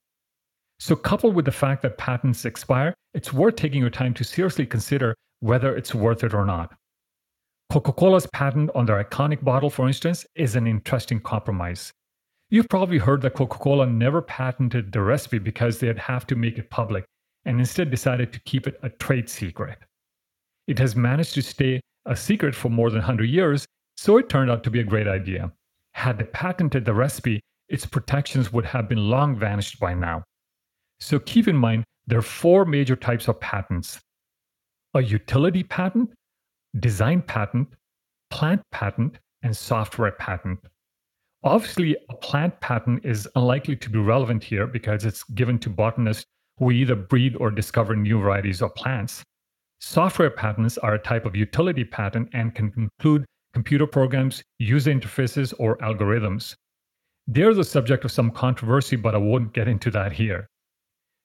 So, 0.79 0.95
coupled 0.95 1.35
with 1.35 1.45
the 1.45 1.51
fact 1.51 1.83
that 1.83 1.97
patents 1.97 2.45
expire, 2.45 2.93
it's 3.13 3.31
worth 3.31 3.55
taking 3.55 3.81
your 3.81 3.91
time 3.91 4.13
to 4.15 4.23
seriously 4.23 4.65
consider 4.65 5.15
whether 5.39 5.75
it's 5.75 5.93
worth 5.93 6.23
it 6.23 6.33
or 6.33 6.45
not. 6.45 6.73
Coca 7.71 7.93
Cola's 7.93 8.27
patent 8.33 8.69
on 8.75 8.85
their 8.85 9.01
iconic 9.01 9.41
bottle, 9.45 9.69
for 9.69 9.87
instance, 9.87 10.25
is 10.35 10.57
an 10.57 10.67
interesting 10.67 11.21
compromise. 11.21 11.93
You've 12.49 12.67
probably 12.67 12.97
heard 12.97 13.21
that 13.21 13.35
Coca 13.35 13.57
Cola 13.59 13.85
never 13.85 14.21
patented 14.21 14.91
the 14.91 14.99
recipe 14.99 15.39
because 15.39 15.79
they'd 15.79 15.97
have 15.97 16.27
to 16.27 16.35
make 16.35 16.57
it 16.57 16.69
public 16.69 17.05
and 17.45 17.59
instead 17.59 17.89
decided 17.89 18.33
to 18.33 18.41
keep 18.41 18.67
it 18.67 18.77
a 18.83 18.89
trade 18.89 19.29
secret. 19.29 19.77
It 20.67 20.79
has 20.79 20.97
managed 20.97 21.33
to 21.35 21.41
stay 21.41 21.79
a 22.05 22.13
secret 22.13 22.55
for 22.55 22.67
more 22.67 22.89
than 22.89 22.99
100 22.99 23.29
years, 23.29 23.65
so 23.95 24.17
it 24.17 24.27
turned 24.27 24.51
out 24.51 24.65
to 24.65 24.69
be 24.69 24.81
a 24.81 24.91
great 24.91 25.07
idea. 25.07 25.49
Had 25.93 26.17
they 26.17 26.25
patented 26.25 26.83
the 26.83 26.93
recipe, 26.93 27.39
its 27.69 27.85
protections 27.85 28.51
would 28.51 28.65
have 28.65 28.89
been 28.89 29.09
long 29.09 29.33
vanished 29.39 29.79
by 29.79 29.93
now. 29.93 30.25
So 30.99 31.19
keep 31.19 31.47
in 31.47 31.55
mind 31.55 31.85
there 32.05 32.19
are 32.19 32.21
four 32.21 32.65
major 32.65 32.97
types 32.97 33.29
of 33.29 33.39
patents 33.39 34.01
a 34.93 35.01
utility 35.01 35.63
patent, 35.63 36.09
design 36.79 37.21
patent, 37.21 37.67
plant 38.29 38.61
patent, 38.71 39.19
and 39.43 39.55
software 39.55 40.11
patent. 40.11 40.59
Obviously, 41.43 41.97
a 42.09 42.15
plant 42.15 42.59
patent 42.61 43.03
is 43.03 43.27
unlikely 43.35 43.75
to 43.75 43.89
be 43.89 43.99
relevant 43.99 44.43
here 44.43 44.67
because 44.67 45.05
it's 45.05 45.23
given 45.23 45.57
to 45.59 45.69
botanists 45.69 46.25
who 46.57 46.71
either 46.71 46.95
breed 46.95 47.35
or 47.37 47.49
discover 47.49 47.95
new 47.95 48.19
varieties 48.19 48.61
of 48.61 48.73
plants. 48.75 49.23
Software 49.79 50.29
patents 50.29 50.77
are 50.77 50.93
a 50.93 50.99
type 50.99 51.25
of 51.25 51.35
utility 51.35 51.83
patent 51.83 52.29
and 52.33 52.53
can 52.53 52.71
include 52.77 53.25
computer 53.53 53.87
programs, 53.87 54.43
user 54.59 54.91
interfaces, 54.93 55.53
or 55.57 55.77
algorithms. 55.77 56.55
They're 57.27 57.55
the 57.55 57.63
subject 57.63 58.05
of 58.05 58.11
some 58.11 58.29
controversy, 58.29 58.95
but 58.95 59.15
I 59.15 59.17
won't 59.17 59.53
get 59.53 59.67
into 59.67 59.89
that 59.91 60.11
here. 60.11 60.47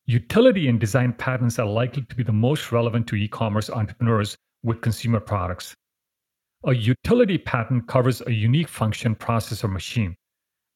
Utility 0.07 0.69
and 0.69 0.81
design 0.81 1.13
patents 1.13 1.59
are 1.59 1.67
likely 1.67 2.03
to 2.03 2.17
be 2.17 2.23
the 2.23 2.33
most 2.33 2.73
relevant 2.73 3.07
to 3.09 3.17
e 3.17 3.29
commerce 3.29 3.69
entrepreneurs 3.69 4.37
with 4.67 4.83
consumer 4.83 5.21
products. 5.21 5.75
A 6.65 6.75
utility 6.75 7.39
patent 7.39 7.87
covers 7.87 8.21
a 8.27 8.33
unique 8.33 8.69
function, 8.69 9.15
process, 9.15 9.63
or 9.63 9.69
machine. 9.69 10.15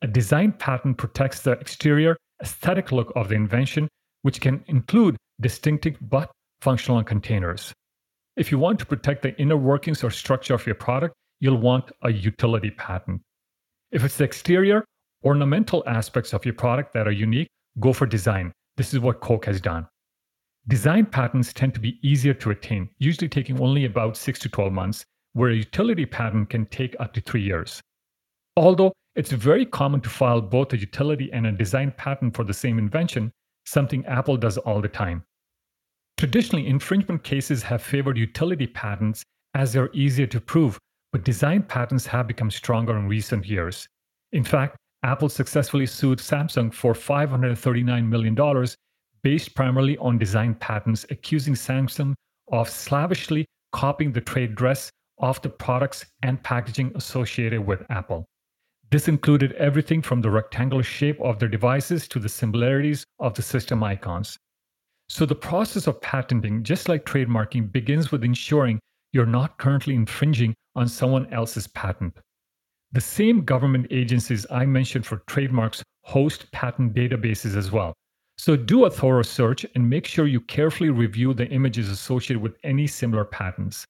A 0.03 0.07
design 0.07 0.53
patent 0.53 0.96
protects 0.96 1.42
the 1.42 1.53
exterior, 1.53 2.16
aesthetic 2.40 2.92
look 2.92 3.12
of 3.16 3.29
the 3.29 3.35
invention, 3.35 3.88
which 4.22 4.40
can 4.40 4.64
include 4.68 5.16
distinctive 5.40 5.96
but 6.00 6.31
functional 6.61 7.03
containers. 7.03 7.72
If 8.37 8.53
you 8.53 8.59
want 8.59 8.79
to 8.79 8.87
protect 8.87 9.22
the 9.22 9.37
inner 9.40 9.57
workings 9.57 10.05
or 10.05 10.11
structure 10.11 10.55
of 10.55 10.64
your 10.64 10.76
product, 10.76 11.14
you'll 11.40 11.57
want 11.59 11.90
a 12.03 12.12
utility 12.12 12.70
patent. 12.70 13.20
If 13.90 14.05
it's 14.05 14.16
the 14.16 14.24
exterior, 14.24 14.85
ornamental 15.24 15.83
aspects 15.87 16.33
of 16.33 16.44
your 16.44 16.55
product 16.55 16.92
that 16.94 17.09
are 17.09 17.12
unique, 17.12 17.48
go 17.81 17.92
for 17.92 18.07
design. 18.07 18.53
This 18.76 18.94
is 18.94 19.00
what 19.00 19.20
Coke 19.20 19.46
has 19.46 19.61
done. 19.61 19.88
Design 20.68 21.07
patents 21.07 21.53
tend 21.53 21.75
to 21.75 21.81
be 21.81 21.99
easier 22.03 22.35
to 22.35 22.51
attain, 22.51 22.88
usually 22.99 23.29
taking 23.29 23.61
only 23.61 23.87
about 23.87 24.16
6 24.16 24.38
to 24.40 24.49
12 24.49 24.73
months, 24.73 25.05
where 25.33 25.51
a 25.51 25.57
utility 25.57 26.07
patent 26.07 26.51
can 26.51 26.66
take 26.66 26.94
up 27.01 27.12
to 27.14 27.20
3 27.20 27.42
years. 27.42 27.81
Although 28.57 28.92
it's 29.16 29.33
very 29.33 29.64
common 29.64 30.01
to 30.03 30.09
file 30.09 30.40
both 30.40 30.73
a 30.73 30.79
utility 30.79 31.33
and 31.33 31.46
a 31.46 31.53
design 31.53 31.92
patent 31.96 32.37
for 32.37 32.44
the 32.44 32.55
same 32.55 32.79
invention, 32.79 33.31
something 33.64 34.05
Apple 34.07 34.37
does 34.37 34.59
all 34.59 34.81
the 34.81 34.88
time. 34.88 35.25
Traditionally, 36.18 36.66
infringement 36.66 37.25
cases 37.25 37.62
have 37.62 37.83
favored 37.83 38.18
utility 38.18 38.66
patents 38.66 39.23
as 39.55 39.73
they're 39.73 39.90
easier 39.94 40.27
to 40.27 40.40
prove, 40.40 40.79
but 41.12 41.25
design 41.25 41.62
patents 41.62 42.07
have 42.07 42.29
become 42.29 42.51
stronger 42.51 42.96
in 42.99 43.09
recent 43.09 43.46
years. 43.46 43.87
In 44.33 44.44
fact, 44.44 44.77
Apple 45.03 45.31
successfully 45.31 45.87
sued 45.87 46.18
Samsung 46.18 46.73
for 46.73 46.92
$539 46.92 48.07
million 48.07 48.37
based 49.22 49.54
primarily 49.54 49.96
on 49.98 50.18
design 50.18 50.54
patents, 50.54 51.04
accusing 51.11 51.54
Samsung 51.54 52.14
of 52.52 52.68
slavishly 52.68 53.46
copying 53.72 54.12
the 54.12 54.20
trade 54.20 54.54
dress 54.54 54.90
of 55.18 55.40
the 55.42 55.48
products 55.48 56.06
and 56.22 56.42
packaging 56.42 56.92
associated 56.94 57.64
with 57.64 57.85
Apple. 57.90 58.26
This 58.90 59.06
included 59.06 59.52
everything 59.52 60.02
from 60.02 60.20
the 60.20 60.30
rectangular 60.30 60.83
shape 60.83 61.20
of 61.20 61.38
their 61.38 61.48
devices 61.48 62.09
to 62.09 62.18
the 62.18 62.28
similarities 62.28 63.04
of 63.20 63.35
the 63.35 63.42
system 63.42 63.85
icons. 63.85 64.37
So, 65.09 65.26
the 65.26 65.35
process 65.35 65.87
of 65.87 66.00
patenting, 66.00 66.62
just 66.64 66.88
like 66.88 67.04
trademarking, 67.04 67.70
begins 67.72 68.11
with 68.11 68.24
ensuring 68.24 68.80
you're 69.12 69.26
not 69.26 69.59
currently 69.59 69.94
infringing 69.94 70.54
on 70.74 70.88
someone 70.88 71.33
else's 71.33 71.66
patent. 71.68 72.18
The 72.92 73.00
same 73.00 73.44
government 73.44 73.87
agencies 73.90 74.46
I 74.50 74.66
mentioned 74.66 75.06
for 75.06 75.18
trademarks 75.28 75.83
host 76.02 76.50
patent 76.52 76.94
databases 76.94 77.56
as 77.56 77.70
well. 77.70 77.94
So 78.40 78.57
do 78.57 78.87
a 78.87 78.90
thorough 78.90 79.20
search 79.20 79.66
and 79.74 79.90
make 79.90 80.07
sure 80.07 80.26
you 80.26 80.40
carefully 80.40 80.88
review 80.88 81.35
the 81.35 81.46
images 81.48 81.90
associated 81.90 82.40
with 82.42 82.57
any 82.64 82.87
similar 82.87 83.22
patents. 83.22 83.85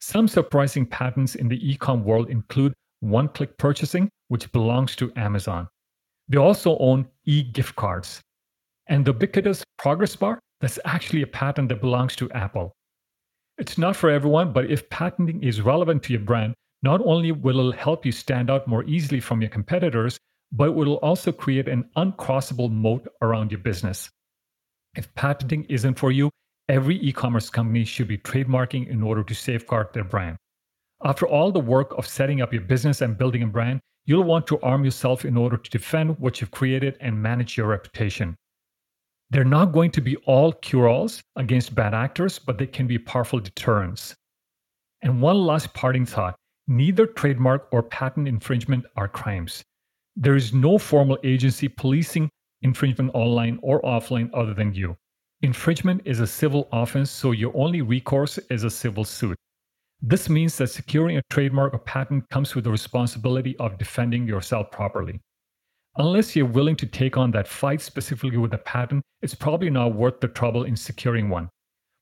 Some 0.00 0.28
surprising 0.28 0.86
patents 0.86 1.34
in 1.34 1.46
the 1.46 1.60
e-com 1.70 2.02
world 2.02 2.30
include 2.30 2.72
one-click 3.00 3.58
purchasing, 3.58 4.08
which 4.28 4.50
belongs 4.52 4.96
to 4.96 5.12
Amazon. 5.16 5.68
They 6.26 6.38
also 6.38 6.78
own 6.78 7.06
e-gift 7.26 7.76
cards. 7.76 8.22
And 8.86 9.04
the 9.04 9.12
ubiquitous 9.12 9.62
progress 9.76 10.16
bar, 10.16 10.40
that's 10.62 10.78
actually 10.86 11.20
a 11.20 11.26
patent 11.26 11.68
that 11.68 11.82
belongs 11.82 12.16
to 12.16 12.30
Apple. 12.30 12.72
It's 13.58 13.76
not 13.76 13.94
for 13.94 14.08
everyone, 14.08 14.54
but 14.54 14.70
if 14.70 14.88
patenting 14.88 15.42
is 15.42 15.60
relevant 15.60 16.02
to 16.04 16.14
your 16.14 16.22
brand, 16.22 16.54
not 16.82 17.02
only 17.04 17.30
will 17.30 17.68
it 17.68 17.76
help 17.76 18.06
you 18.06 18.12
stand 18.12 18.48
out 18.48 18.66
more 18.66 18.84
easily 18.84 19.20
from 19.20 19.42
your 19.42 19.50
competitors, 19.50 20.16
but 20.52 20.68
it 20.68 20.74
will 20.74 20.94
also 20.96 21.32
create 21.32 21.68
an 21.68 21.88
uncrossable 21.96 22.70
moat 22.70 23.06
around 23.22 23.50
your 23.50 23.60
business. 23.60 24.10
If 24.96 25.12
patenting 25.14 25.64
isn't 25.64 25.98
for 25.98 26.10
you, 26.10 26.30
every 26.68 26.96
e 26.96 27.12
commerce 27.12 27.50
company 27.50 27.84
should 27.84 28.08
be 28.08 28.18
trademarking 28.18 28.88
in 28.88 29.02
order 29.02 29.22
to 29.22 29.34
safeguard 29.34 29.92
their 29.92 30.04
brand. 30.04 30.36
After 31.04 31.26
all 31.26 31.52
the 31.52 31.60
work 31.60 31.92
of 31.98 32.06
setting 32.06 32.40
up 32.40 32.52
your 32.52 32.62
business 32.62 33.02
and 33.02 33.18
building 33.18 33.42
a 33.42 33.46
brand, 33.46 33.80
you'll 34.06 34.24
want 34.24 34.46
to 34.46 34.60
arm 34.60 34.84
yourself 34.84 35.24
in 35.24 35.36
order 35.36 35.56
to 35.56 35.70
defend 35.70 36.18
what 36.18 36.40
you've 36.40 36.50
created 36.50 36.96
and 37.00 37.22
manage 37.22 37.56
your 37.56 37.66
reputation. 37.66 38.34
They're 39.30 39.44
not 39.44 39.72
going 39.72 39.90
to 39.92 40.00
be 40.00 40.16
all 40.18 40.52
cure 40.52 40.88
alls 40.88 41.20
against 41.34 41.74
bad 41.74 41.92
actors, 41.92 42.38
but 42.38 42.58
they 42.58 42.66
can 42.66 42.86
be 42.86 42.98
powerful 42.98 43.40
deterrents. 43.40 44.14
And 45.02 45.20
one 45.20 45.36
last 45.36 45.74
parting 45.74 46.06
thought 46.06 46.36
neither 46.68 47.06
trademark 47.06 47.68
or 47.72 47.82
patent 47.82 48.26
infringement 48.26 48.86
are 48.96 49.08
crimes. 49.08 49.62
There 50.18 50.34
is 50.34 50.54
no 50.54 50.78
formal 50.78 51.18
agency 51.24 51.68
policing 51.68 52.30
infringement 52.62 53.10
online 53.12 53.58
or 53.62 53.82
offline 53.82 54.30
other 54.32 54.54
than 54.54 54.72
you. 54.72 54.96
Infringement 55.42 56.00
is 56.06 56.20
a 56.20 56.26
civil 56.26 56.68
offense, 56.72 57.10
so 57.10 57.32
your 57.32 57.54
only 57.54 57.82
recourse 57.82 58.38
is 58.50 58.64
a 58.64 58.70
civil 58.70 59.04
suit. 59.04 59.36
This 60.00 60.30
means 60.30 60.56
that 60.56 60.68
securing 60.68 61.18
a 61.18 61.22
trademark 61.28 61.74
or 61.74 61.78
patent 61.78 62.28
comes 62.30 62.54
with 62.54 62.64
the 62.64 62.70
responsibility 62.70 63.56
of 63.58 63.76
defending 63.76 64.26
yourself 64.26 64.70
properly. 64.70 65.20
Unless 65.98 66.34
you're 66.34 66.46
willing 66.46 66.76
to 66.76 66.86
take 66.86 67.18
on 67.18 67.30
that 67.32 67.46
fight 67.46 67.82
specifically 67.82 68.38
with 68.38 68.54
a 68.54 68.58
patent, 68.58 69.02
it's 69.20 69.34
probably 69.34 69.68
not 69.68 69.94
worth 69.94 70.20
the 70.20 70.28
trouble 70.28 70.64
in 70.64 70.76
securing 70.76 71.28
one. 71.28 71.50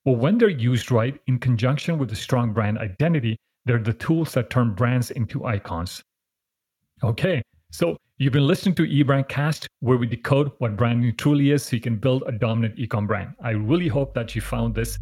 But 0.05 0.19
when 0.19 0.39
they're 0.39 0.49
used 0.49 0.93
right, 0.93 1.21
in 1.27 1.41
conjunction 1.41 1.99
with 1.99 2.13
a 2.13 2.17
strong 2.17 2.53
brand 2.53 2.79
identity, 2.79 3.37
they're 3.65 3.79
the 3.79 3.93
tools 3.93 4.35
that 4.35 4.51
turn 4.51 4.75
brands 4.75 5.11
into 5.11 5.45
icons. 5.45 6.03
Okay, 7.03 7.43
so 7.75 7.97
you've 8.19 8.33
been 8.33 8.47
listening 8.47 8.73
to 8.77 8.85
eBrandcast, 8.85 9.67
where 9.81 9.99
we 9.99 10.07
decode 10.07 10.53
what 10.59 10.77
branding 10.77 11.13
truly 11.17 11.51
is 11.51 11.65
so 11.65 11.75
you 11.75 11.83
can 11.83 11.97
build 11.97 12.23
a 12.29 12.31
dominant 12.31 12.77
ecom 12.77 13.05
brand. 13.05 13.35
I 13.43 13.51
really 13.51 13.89
hope 13.89 14.15
that 14.15 14.37
you 14.37 14.43
found 14.43 14.77
this 14.77 14.97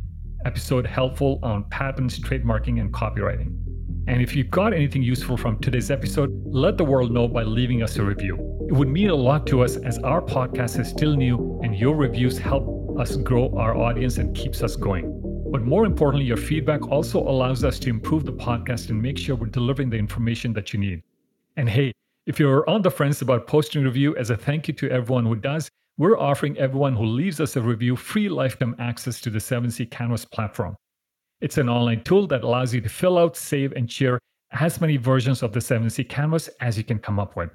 episode 0.46 0.86
helpful 0.86 1.38
on 1.42 1.64
patents, 1.64 2.18
trademarking, 2.18 2.80
and 2.80 2.90
copywriting. 2.90 3.58
And 4.06 4.22
if 4.22 4.34
you 4.34 4.44
got 4.44 4.72
anything 4.72 5.02
useful 5.02 5.36
from 5.36 5.58
today's 5.58 5.90
episode, 5.90 6.30
let 6.46 6.78
the 6.78 6.84
world 6.84 7.12
know 7.12 7.28
by 7.28 7.42
leaving 7.42 7.82
us 7.82 7.98
a 7.98 8.02
review. 8.02 8.36
It 8.70 8.72
would 8.72 8.88
mean 8.88 9.10
a 9.10 9.14
lot 9.14 9.46
to 9.48 9.62
us 9.62 9.76
as 9.76 9.98
our 9.98 10.22
podcast 10.22 10.80
is 10.80 10.88
still 10.88 11.14
new 11.14 11.60
and 11.62 11.76
your 11.76 11.94
reviews 11.94 12.38
help 12.38 12.98
us 12.98 13.16
grow 13.16 13.54
our 13.54 13.76
audience 13.76 14.16
and 14.16 14.34
keeps 14.34 14.62
us 14.62 14.76
going. 14.76 15.20
But 15.52 15.60
more 15.60 15.84
importantly, 15.84 16.24
your 16.24 16.38
feedback 16.38 16.88
also 16.88 17.18
allows 17.20 17.64
us 17.64 17.78
to 17.80 17.90
improve 17.90 18.24
the 18.24 18.32
podcast 18.32 18.88
and 18.88 19.02
make 19.02 19.18
sure 19.18 19.36
we're 19.36 19.48
delivering 19.48 19.90
the 19.90 19.98
information 19.98 20.54
that 20.54 20.72
you 20.72 20.80
need. 20.80 21.02
And 21.58 21.68
hey, 21.68 21.92
if 22.26 22.38
you're 22.38 22.68
on 22.70 22.82
the 22.82 22.90
fence 22.90 23.20
about 23.20 23.48
posting 23.48 23.82
a 23.82 23.86
review 23.86 24.16
as 24.16 24.30
a 24.30 24.36
thank 24.36 24.68
you 24.68 24.74
to 24.74 24.90
everyone 24.90 25.26
who 25.26 25.34
does, 25.34 25.68
we're 25.98 26.18
offering 26.18 26.56
everyone 26.56 26.94
who 26.94 27.04
leaves 27.04 27.40
us 27.40 27.56
a 27.56 27.60
review 27.60 27.96
free 27.96 28.28
lifetime 28.28 28.76
access 28.78 29.20
to 29.20 29.30
the 29.30 29.40
7C 29.40 29.90
Canvas 29.90 30.24
platform. 30.24 30.76
It's 31.40 31.58
an 31.58 31.68
online 31.68 32.04
tool 32.04 32.28
that 32.28 32.44
allows 32.44 32.72
you 32.72 32.80
to 32.80 32.88
fill 32.88 33.18
out, 33.18 33.36
save, 33.36 33.72
and 33.72 33.90
share 33.90 34.20
as 34.52 34.80
many 34.80 34.96
versions 34.96 35.42
of 35.42 35.52
the 35.52 35.58
7C 35.58 36.08
Canvas 36.08 36.48
as 36.60 36.78
you 36.78 36.84
can 36.84 37.00
come 37.00 37.18
up 37.18 37.36
with. 37.36 37.50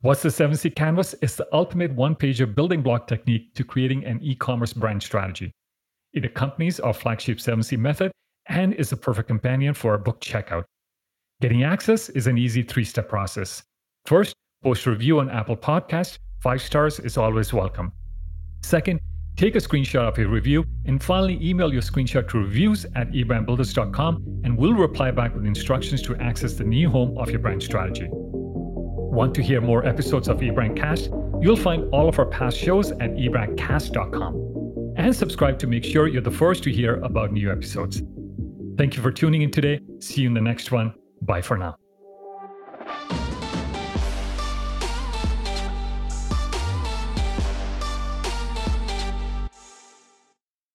What's 0.00 0.22
the 0.22 0.30
7C 0.30 0.74
Canvas? 0.74 1.14
It's 1.20 1.36
the 1.36 1.48
ultimate 1.52 1.92
one 1.92 2.14
pager 2.14 2.52
building 2.52 2.80
block 2.80 3.06
technique 3.06 3.54
to 3.54 3.64
creating 3.64 4.04
an 4.06 4.20
e 4.22 4.34
commerce 4.34 4.72
brand 4.72 5.02
strategy. 5.02 5.52
It 6.14 6.24
accompanies 6.24 6.80
our 6.80 6.94
flagship 6.94 7.38
7C 7.38 7.78
method 7.78 8.10
and 8.46 8.72
is 8.74 8.90
the 8.90 8.96
perfect 8.96 9.28
companion 9.28 9.74
for 9.74 9.92
our 9.92 9.98
book 9.98 10.20
checkout. 10.20 10.64
Getting 11.42 11.64
access 11.64 12.08
is 12.08 12.26
an 12.26 12.38
easy 12.38 12.62
three 12.62 12.84
step 12.84 13.10
process. 13.10 13.62
First, 14.06 14.34
post 14.62 14.86
a 14.86 14.90
review 14.90 15.20
on 15.20 15.28
Apple 15.28 15.56
Podcast. 15.56 16.18
Five 16.40 16.62
stars 16.62 16.98
is 16.98 17.18
always 17.18 17.52
welcome. 17.52 17.92
Second, 18.62 19.00
take 19.36 19.54
a 19.54 19.58
screenshot 19.58 20.08
of 20.08 20.16
your 20.16 20.28
review 20.28 20.64
and 20.86 21.02
finally 21.02 21.38
email 21.42 21.70
your 21.70 21.82
screenshot 21.82 22.26
to 22.30 22.38
reviews 22.38 22.86
at 22.94 23.10
ebrandbuilders.com 23.10 24.40
and 24.44 24.56
we'll 24.56 24.72
reply 24.72 25.10
back 25.10 25.34
with 25.34 25.44
instructions 25.44 26.00
to 26.02 26.16
access 26.16 26.54
the 26.54 26.64
new 26.64 26.88
home 26.88 27.18
of 27.18 27.30
your 27.30 27.40
brand 27.40 27.62
strategy. 27.62 28.08
Want 28.10 29.34
to 29.34 29.42
hear 29.42 29.60
more 29.60 29.84
episodes 29.84 30.28
of 30.28 30.38
eBrandCast? 30.38 31.42
You'll 31.42 31.56
find 31.56 31.84
all 31.92 32.08
of 32.08 32.18
our 32.18 32.26
past 32.26 32.56
shows 32.56 32.92
at 32.92 33.10
ebrandcast.com. 33.12 34.94
And 34.96 35.14
subscribe 35.14 35.58
to 35.58 35.66
make 35.66 35.84
sure 35.84 36.08
you're 36.08 36.22
the 36.22 36.30
first 36.30 36.62
to 36.62 36.72
hear 36.72 36.94
about 37.00 37.32
new 37.32 37.52
episodes. 37.52 38.02
Thank 38.78 38.96
you 38.96 39.02
for 39.02 39.12
tuning 39.12 39.42
in 39.42 39.50
today. 39.50 39.80
See 40.00 40.22
you 40.22 40.28
in 40.28 40.34
the 40.34 40.40
next 40.40 40.72
one. 40.72 40.94
Bye 41.26 41.42
for 41.42 41.58
now. 41.58 41.76